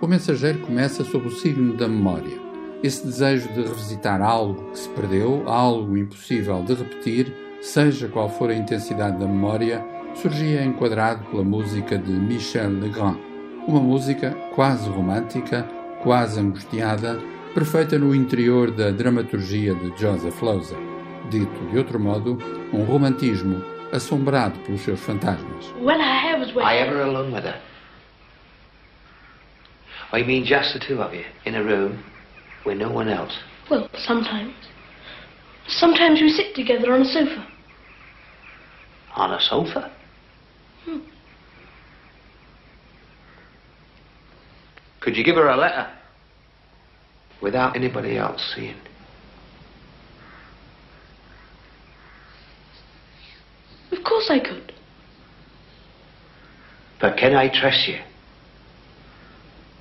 O 0.00 0.06
mensageiro 0.06 0.58
começa 0.60 1.04
sob 1.04 1.28
o 1.28 1.30
signo 1.30 1.76
da 1.76 1.88
memória. 1.88 2.38
Esse 2.82 3.06
desejo 3.06 3.48
de 3.52 3.62
revisitar 3.62 4.20
algo 4.20 4.70
que 4.70 4.78
se 4.78 4.88
perdeu, 4.90 5.44
algo 5.46 5.96
impossível 5.96 6.62
de 6.62 6.74
repetir, 6.74 7.32
seja 7.60 8.08
qual 8.08 8.28
for 8.28 8.50
a 8.50 8.54
intensidade 8.54 9.18
da 9.18 9.26
memória, 9.26 9.84
surgia 10.14 10.64
enquadrado 10.64 11.24
pela 11.30 11.44
música 11.44 11.96
de 11.96 12.12
Michel 12.12 12.70
Legrand. 12.70 13.16
Uma 13.66 13.80
música 13.80 14.36
quase 14.54 14.88
romântica, 14.90 15.62
quase 16.02 16.38
angustiada, 16.38 17.18
perfeita 17.54 17.98
no 17.98 18.14
interior 18.14 18.70
da 18.70 18.90
dramaturgia 18.90 19.74
de 19.74 19.98
Joseph 19.98 20.42
Losey. 20.42 20.76
Dito 21.30 21.66
de 21.70 21.78
outro 21.78 21.98
modo, 21.98 22.36
um 22.72 22.84
romantismo 22.84 23.62
assombrado 23.94 24.58
pelos 24.64 24.82
seus 24.82 25.00
fantasmas. 25.00 25.72
When 25.80 26.00
I 26.00 26.36
was 26.38 26.52
with 26.52 26.64
I 26.64 26.78
ever 26.78 27.02
alone 27.02 27.32
with 27.32 27.44
her? 27.44 27.60
I 30.12 30.22
mean 30.22 30.44
just 30.44 30.74
the 30.74 30.80
two 30.80 31.00
of 31.00 31.14
you 31.14 31.24
in 31.44 31.54
a 31.54 31.62
room 31.62 32.02
with 32.66 32.78
no 32.78 32.90
one 32.90 33.08
else. 33.08 33.36
Well, 33.70 33.88
sometimes. 33.96 34.54
Sometimes 35.66 36.20
we 36.20 36.28
sit 36.30 36.54
together 36.54 36.92
on 36.92 37.02
a 37.02 37.04
sofa. 37.04 37.46
On 39.16 39.32
a 39.32 39.40
sofa? 39.40 39.90
Hmm. 40.84 40.98
Could 45.00 45.16
you 45.16 45.24
give 45.24 45.36
her 45.36 45.48
a 45.48 45.56
letter? 45.56 45.90
Without 47.40 47.76
anybody 47.76 48.18
else 48.18 48.54
seeing? 48.54 48.76
Course 54.26 54.40
I 54.40 54.40
could. 54.40 54.72
But 57.00 57.16
can 57.16 57.34
I 57.34 57.48
trust 57.48 57.88
you 57.88 57.98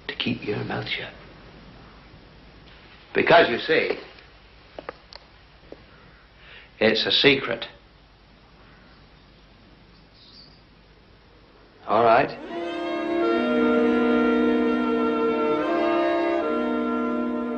to 0.07 0.15
keep 0.15 0.45
your 0.45 0.63
mouth 0.63 0.87
shut? 0.87 1.13
Because 3.13 3.49
you 3.49 3.59
see, 3.59 3.97
it's 6.79 7.05
a 7.05 7.11
secret. 7.11 7.65
All 11.87 12.03
right. 12.03 12.29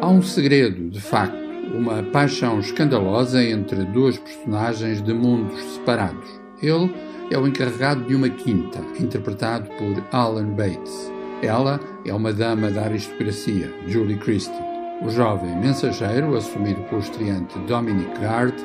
Há 0.01 0.07
um 0.07 0.21
segredo, 0.21 0.89
de 0.89 1.01
facto, 1.01 1.35
uma 1.35 2.03
paixão 2.03 2.59
escandalosa 2.59 3.41
entre 3.43 3.85
duas 3.85 4.17
personagens 4.17 5.01
de 5.01 5.13
mundos 5.13 5.59
separados. 5.75 6.44
Ele 6.61 6.93
é 7.31 7.37
o 7.37 7.47
encarregado 7.47 8.03
de 8.05 8.15
uma 8.15 8.29
quinta, 8.29 8.79
interpretado 8.99 9.69
por 9.71 10.03
Alan 10.11 10.49
Bates. 10.49 11.11
Ela 11.41 11.79
é 12.05 12.13
uma 12.13 12.31
dama 12.31 12.69
da 12.71 12.83
aristocracia, 12.83 13.73
Julie 13.87 14.17
Christie. 14.17 14.53
O 15.01 15.09
jovem 15.09 15.55
mensageiro, 15.57 16.35
assumido 16.35 16.81
pelo 16.83 17.01
estreante 17.01 17.57
Dominic 17.67 18.19
Gard, 18.19 18.55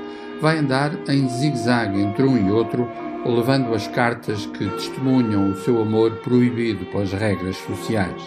vai 0.41 0.59
andar 0.59 0.93
em 1.09 1.29
zigue-zague 1.29 2.01
entre 2.01 2.25
um 2.25 2.37
e 2.37 2.51
outro, 2.51 2.89
levando 3.27 3.75
as 3.75 3.87
cartas 3.89 4.47
que 4.47 4.69
testemunham 4.71 5.51
o 5.51 5.57
seu 5.57 5.83
amor 5.83 6.13
proibido 6.23 6.85
pelas 6.87 7.13
regras 7.13 7.57
sociais. 7.57 8.23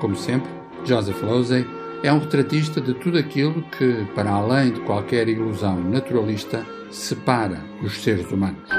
Como 0.00 0.16
sempre, 0.16 0.50
Joseph 0.84 1.22
Losey 1.22 1.66
é 2.02 2.12
um 2.12 2.18
retratista 2.18 2.80
de 2.80 2.94
tudo 2.94 3.18
aquilo 3.18 3.62
que, 3.76 4.06
para 4.14 4.30
além 4.30 4.72
de 4.72 4.80
qualquer 4.80 5.28
ilusão 5.28 5.80
naturalista, 5.80 6.64
separa 6.90 7.60
os 7.82 8.02
seres 8.02 8.30
humanos. 8.30 8.77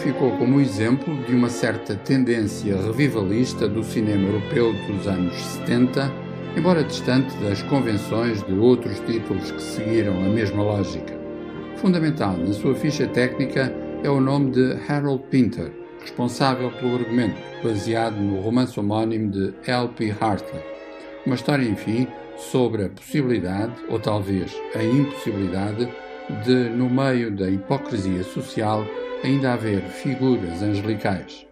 Ficou 0.00 0.30
como 0.38 0.60
exemplo 0.60 1.14
de 1.24 1.34
uma 1.34 1.50
certa 1.50 1.94
tendência 1.94 2.74
revivalista 2.74 3.68
do 3.68 3.84
cinema 3.84 4.28
europeu 4.28 4.72
dos 4.86 5.06
anos 5.06 5.36
70, 5.36 6.10
embora 6.56 6.82
distante 6.82 7.36
das 7.36 7.62
convenções 7.64 8.42
de 8.44 8.54
outros 8.54 8.98
títulos 9.00 9.50
que 9.50 9.62
seguiram 9.62 10.16
a 10.24 10.28
mesma 10.28 10.62
lógica. 10.62 11.18
Fundamental 11.76 12.34
na 12.38 12.52
sua 12.54 12.74
ficha 12.74 13.06
técnica 13.08 13.74
é 14.02 14.08
o 14.08 14.20
nome 14.20 14.52
de 14.52 14.78
Harold 14.88 15.22
Pinter, 15.30 15.70
responsável 16.00 16.70
pelo 16.72 16.96
argumento, 16.96 17.36
baseado 17.62 18.16
no 18.16 18.40
romance 18.40 18.80
homónimo 18.80 19.30
de 19.30 19.52
L.P. 19.66 20.14
Hartley. 20.18 20.62
Uma 21.26 21.34
história, 21.34 21.68
enfim, 21.68 22.06
sobre 22.38 22.86
a 22.86 22.88
possibilidade, 22.88 23.74
ou 23.90 24.00
talvez 24.00 24.56
a 24.74 24.82
impossibilidade, 24.82 25.86
de, 26.44 26.70
no 26.70 26.88
meio 26.88 27.30
da 27.30 27.50
hipocrisia 27.50 28.22
social, 28.22 28.86
ainda 29.22 29.52
haver 29.52 29.82
figuras 29.82 30.62
angelicais. 30.62 31.46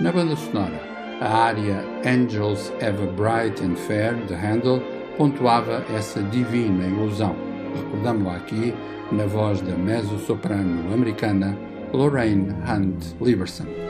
Na 0.00 0.12
banda 0.12 0.36
sonora, 0.36 0.80
a 1.20 1.28
área 1.28 1.84
Angels 2.04 2.72
Ever 2.80 3.08
Bright 3.12 3.62
and 3.62 3.76
Fair 3.76 4.14
de 4.26 4.34
Handel 4.34 4.82
pontuava 5.16 5.84
essa 5.94 6.22
divina 6.22 6.86
ilusão. 6.86 7.34
Recordamos-la 7.74 8.36
aqui 8.36 8.74
na 9.10 9.26
voz 9.26 9.60
da 9.60 9.74
mezzo-soprano 9.74 10.92
americana 10.92 11.56
Lorraine 11.92 12.54
Hunt 12.68 13.16
Liberson. 13.20 13.87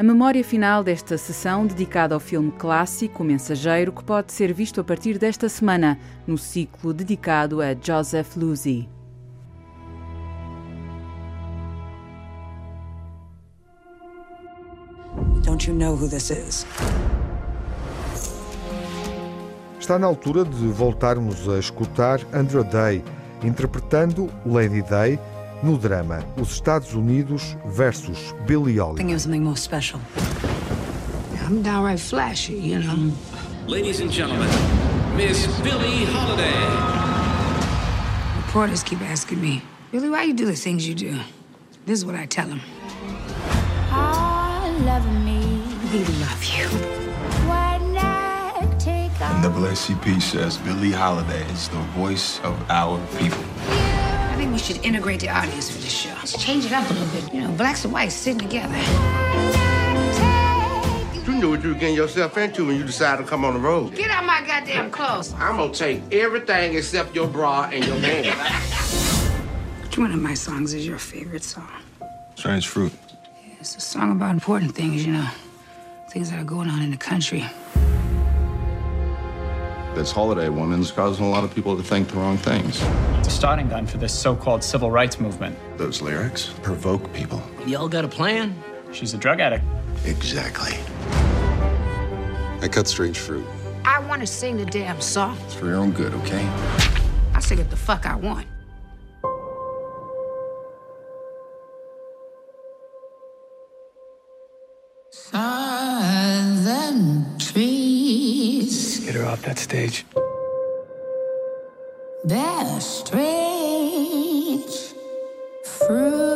A 0.00 0.04
memória 0.04 0.44
final 0.44 0.84
desta 0.84 1.18
sessão 1.18 1.66
dedicada 1.66 2.14
ao 2.14 2.20
filme 2.20 2.52
clássico 2.52 3.24
O 3.24 3.26
Mensageiro, 3.26 3.90
que 3.90 4.04
pode 4.04 4.32
ser 4.32 4.52
visto 4.52 4.80
a 4.80 4.84
partir 4.84 5.18
desta 5.18 5.48
semana, 5.48 5.98
no 6.24 6.38
ciclo 6.38 6.94
dedicado 6.94 7.60
a 7.60 7.74
Joseph 7.74 8.36
Losey. 8.36 8.88
Don't 15.42 15.68
you 15.68 15.74
know 15.74 15.96
who 15.96 16.08
this 16.08 16.30
is? 16.30 16.64
Está 19.80 19.98
na 19.98 20.06
altura 20.06 20.44
de 20.44 20.68
voltarmos 20.68 21.48
a 21.48 21.58
escutar 21.58 22.20
Andra 22.32 22.62
Day, 22.62 23.02
interpretando 23.42 24.30
Lady 24.46 24.80
Day 24.82 25.18
no 25.62 25.76
drama 25.76 26.24
Os 26.40 26.52
Estados 26.52 26.94
Unidos 26.94 27.56
versus 27.66 28.34
more 29.42 29.56
special. 29.56 30.00
I'm 31.46 31.62
downright 31.62 32.00
flashy, 32.00 32.54
you 32.54 32.78
know. 32.78 33.12
Ladies 33.66 34.00
and 34.00 34.10
gentlemen, 34.10 34.48
Miss 35.16 35.46
Billie 35.60 36.04
Holiday. 36.06 36.52
Reporters 38.46 38.82
keep 38.82 39.00
asking 39.02 39.40
me, 39.40 39.62
Billy, 39.90 40.10
why 40.10 40.24
you 40.24 40.34
do 40.34 40.46
the 40.46 40.56
things 40.56 40.86
you 40.86 40.94
do? 40.94 41.18
This 41.86 41.98
is 42.00 42.04
what 42.04 42.14
I 42.14 42.26
tell 42.26 42.46
them. 42.46 42.60
I 43.90 44.70
love 44.84 45.06
me. 45.24 45.62
We 45.92 46.04
love 46.20 46.44
you. 46.44 46.68
NAACP 49.18 50.20
says 50.20 50.58
Billie 50.58 50.92
Holiday 50.92 51.42
is 51.52 51.68
the 51.68 51.78
voice 51.96 52.40
of 52.40 52.54
our 52.70 52.98
people. 53.18 53.87
I 54.58 54.60
we 54.60 54.64
should 54.64 54.84
integrate 54.84 55.20
the 55.20 55.28
audience 55.28 55.70
for 55.70 55.78
this 55.78 55.92
show. 55.92 56.08
Let's 56.14 56.36
change 56.36 56.64
it 56.64 56.72
up 56.72 56.90
a 56.90 56.92
little 56.92 57.08
bit. 57.20 57.32
You 57.32 57.42
know, 57.42 57.52
blacks 57.52 57.84
and 57.84 57.92
whites 57.92 58.12
sitting 58.12 58.40
together. 58.40 58.74
You 61.24 61.38
know 61.38 61.50
what 61.50 61.62
you're 61.62 61.74
getting 61.74 61.94
yourself 61.94 62.36
into 62.36 62.66
when 62.66 62.76
you 62.76 62.82
decide 62.82 63.18
to 63.18 63.24
come 63.24 63.44
on 63.44 63.54
the 63.54 63.60
road. 63.60 63.94
Get 63.94 64.10
out 64.10 64.24
my 64.24 64.44
goddamn 64.44 64.90
clothes. 64.90 65.32
I'm 65.34 65.58
gonna 65.58 65.72
take 65.72 66.02
everything 66.12 66.74
except 66.74 67.14
your 67.14 67.28
bra 67.28 67.70
and 67.72 67.86
your 67.86 68.00
pants. 68.00 69.28
Which 69.84 69.96
one 69.96 70.10
of 70.10 70.20
my 70.20 70.34
songs 70.34 70.74
is 70.74 70.84
your 70.84 70.98
favorite 70.98 71.44
song? 71.44 71.70
Strange 72.34 72.66
fruit. 72.66 72.92
It's 73.60 73.76
a 73.76 73.80
song 73.80 74.10
about 74.10 74.32
important 74.32 74.74
things, 74.74 75.06
you 75.06 75.12
know, 75.12 75.28
things 76.10 76.32
that 76.32 76.40
are 76.40 76.44
going 76.44 76.68
on 76.68 76.82
in 76.82 76.90
the 76.90 76.96
country. 76.96 77.46
This 79.98 80.12
holiday 80.12 80.48
woman's 80.48 80.92
causing 80.92 81.24
a 81.24 81.28
lot 81.28 81.42
of 81.42 81.52
people 81.52 81.76
to 81.76 81.82
think 81.82 82.06
the 82.06 82.18
wrong 82.18 82.36
things. 82.36 82.80
It's 83.18 83.26
a 83.26 83.30
starting 83.32 83.68
gun 83.68 83.84
for 83.84 83.98
this 83.98 84.16
so-called 84.16 84.62
civil 84.62 84.92
rights 84.92 85.18
movement. 85.18 85.58
Those 85.76 86.00
lyrics 86.00 86.54
provoke 86.62 87.12
people. 87.12 87.42
Y'all 87.66 87.88
got 87.88 88.04
a 88.04 88.08
plan? 88.08 88.54
She's 88.92 89.12
a 89.12 89.18
drug 89.18 89.40
addict. 89.40 89.64
Exactly. 90.04 90.74
I 92.62 92.68
cut 92.70 92.86
strange 92.86 93.18
fruit. 93.18 93.44
I 93.84 93.98
want 93.98 94.20
to 94.20 94.26
sing 94.28 94.56
the 94.56 94.66
damn 94.66 95.00
song. 95.00 95.36
It's 95.46 95.54
for 95.54 95.66
your 95.66 95.78
own 95.78 95.90
good, 95.90 96.14
okay? 96.14 96.46
I 97.34 97.40
sing 97.40 97.58
what 97.58 97.68
the 97.68 97.76
fuck 97.76 98.06
I 98.06 98.14
want. 98.14 98.46
Her 109.18 109.26
off 109.26 109.42
that 109.42 109.58
stage. 109.58 110.04
bear 112.24 112.80
strange 112.80 113.34
fruit. 115.64 116.32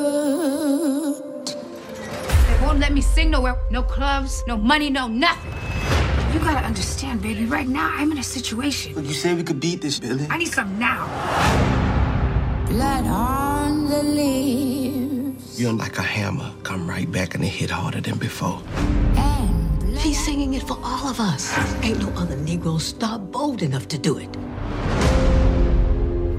They 2.46 2.58
won't 2.62 2.78
let 2.78 2.92
me 2.92 3.00
sing 3.00 3.30
nowhere. 3.30 3.56
No 3.70 3.82
clubs, 3.82 4.42
no 4.46 4.56
money, 4.56 4.90
no 4.90 5.06
nothing. 5.06 5.52
You 6.32 6.40
gotta 6.40 6.64
understand, 6.66 7.22
baby. 7.22 7.44
Right 7.44 7.68
now, 7.68 7.90
I'm 7.94 8.10
in 8.12 8.18
a 8.18 8.22
situation. 8.22 8.94
Look, 8.94 9.06
you 9.06 9.14
said 9.14 9.36
we 9.36 9.42
could 9.44 9.60
beat 9.60 9.82
this, 9.82 10.00
Billy. 10.00 10.26
I 10.30 10.38
need 10.38 10.48
some 10.48 10.78
now. 10.78 11.06
Blood 12.68 13.06
on 13.06 13.88
the 13.88 14.02
leaves. 14.02 15.60
You're 15.60 15.74
like 15.74 15.98
a 15.98 16.02
hammer. 16.02 16.50
Come 16.62 16.88
right 16.88 17.10
back 17.10 17.34
and 17.34 17.44
it 17.44 17.48
hit 17.48 17.70
harder 17.70 18.00
than 18.00 18.18
before. 18.18 18.62
She's 20.02 20.18
singing 20.24 20.54
it 20.54 20.64
for 20.64 20.76
all 20.82 21.06
of 21.06 21.20
us. 21.20 21.56
Ain't 21.84 22.00
no 22.00 22.08
other 22.20 22.36
Negro 22.36 22.80
star 22.80 23.20
bold 23.20 23.62
enough 23.62 23.86
to 23.86 23.96
do 23.96 24.18
it. 24.18 24.32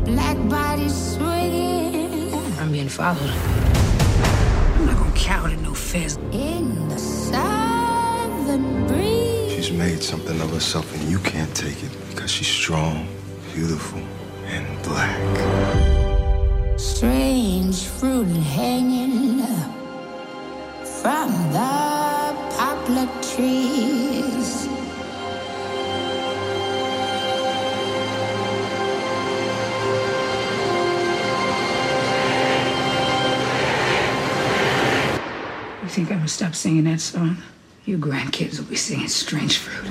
Black 0.04 0.38
bodies 0.50 1.16
swinging. 1.16 2.34
I'm 2.60 2.74
being 2.74 2.90
followed. 2.90 3.32
I'm 4.76 4.86
not 4.86 4.98
gonna 4.98 5.16
cower 5.16 5.48
to 5.48 5.56
no 5.62 5.74
fizz. 5.74 6.18
In 6.34 6.90
the 6.90 6.98
southern 7.00 8.86
breeze. 8.88 9.54
She's 9.54 9.72
made 9.72 10.04
something 10.04 10.42
of 10.42 10.52
herself, 10.52 10.94
and 10.94 11.04
you 11.10 11.20
can't 11.20 11.56
take 11.56 11.82
it 11.84 11.92
because 12.10 12.30
she's 12.30 12.50
strong, 12.50 13.08
beautiful, 13.54 14.02
and 14.46 14.66
black. 14.84 15.18
Strange 16.78 17.86
fruit 17.86 18.28
hanging 18.28 19.40
from 20.84 21.32
the 21.54 21.93
poplar 22.86 23.08
trees. 23.22 24.68
You 35.82 35.90
think 35.90 36.12
I'm 36.12 36.18
gonna 36.18 36.28
stop 36.28 36.56
singing 36.56 36.84
that 36.86 37.00
song? 37.00 37.38
You 37.86 37.98
grandkids 37.98 38.58
will 38.58 38.66
be 38.66 38.76
singing 38.76 39.08
Strange 39.08 39.60
Fruit. 39.60 39.90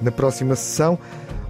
Na 0.00 0.12
próxima 0.12 0.54
sessão, 0.54 0.98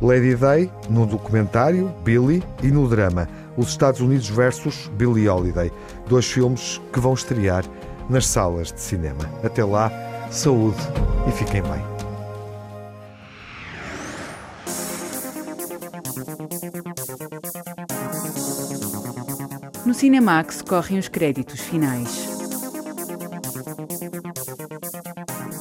Lady 0.01 0.35
Day, 0.37 0.71
no 0.91 1.07
documentário 1.07 1.93
Billy 2.05 2.43
e 2.63 2.69
no 2.69 2.89
drama 2.89 3.29
Os 3.57 3.69
Estados 3.69 4.01
Unidos 4.01 4.29
versus 4.29 4.91
Billie 4.97 5.29
Holiday, 5.29 5.73
dois 6.09 6.27
filmes 6.27 6.81
que 6.93 7.01
vão 7.01 7.15
estrear 7.15 7.65
nas 8.09 8.27
salas 8.27 8.73
de 8.73 8.81
cinema. 8.81 9.31
Até 9.43 9.65
lá, 9.65 9.91
saúde 10.31 10.79
e 11.27 11.33
fiquem 11.33 11.63
bem. 11.63 11.97
No 19.87 19.95
Cinemax 19.95 20.63
correm 20.63 20.99
os 20.99 21.09
créditos 21.09 21.61
finais. 21.61 22.29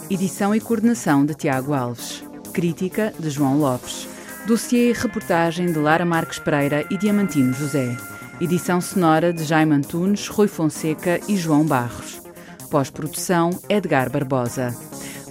Edição 0.09 0.53
e 0.55 0.59
coordenação 0.59 1.25
de 1.25 1.35
Tiago 1.35 1.73
Alves. 1.73 2.23
Crítica 2.51 3.13
de 3.19 3.29
João 3.29 3.59
Lopes. 3.59 4.04
Dossiê 4.45 4.91
e 4.91 4.93
reportagem 4.93 5.71
de 5.71 5.79
Lara 5.79 6.05
Marques 6.05 6.37
Pereira 6.37 6.85
e 6.91 6.97
Diamantino 6.97 7.51
José. 7.51 7.97
Edição 8.39 8.79
sonora 8.79 9.33
de 9.33 9.43
Jaime 9.43 9.73
Antunes, 9.73 10.27
Rui 10.27 10.47
Fonseca 10.47 11.19
e 11.27 11.35
João 11.35 11.65
Barros. 11.65 12.21
Pós-produção 12.69 13.49
Edgar 13.67 14.07
Barbosa. 14.11 14.75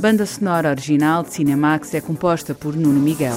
Banda 0.00 0.26
sonora 0.26 0.70
original 0.70 1.22
de 1.22 1.32
Cinemax 1.32 1.94
é 1.94 2.00
composta 2.00 2.54
por 2.56 2.74
Nuno 2.74 2.98
Miguel. 2.98 3.36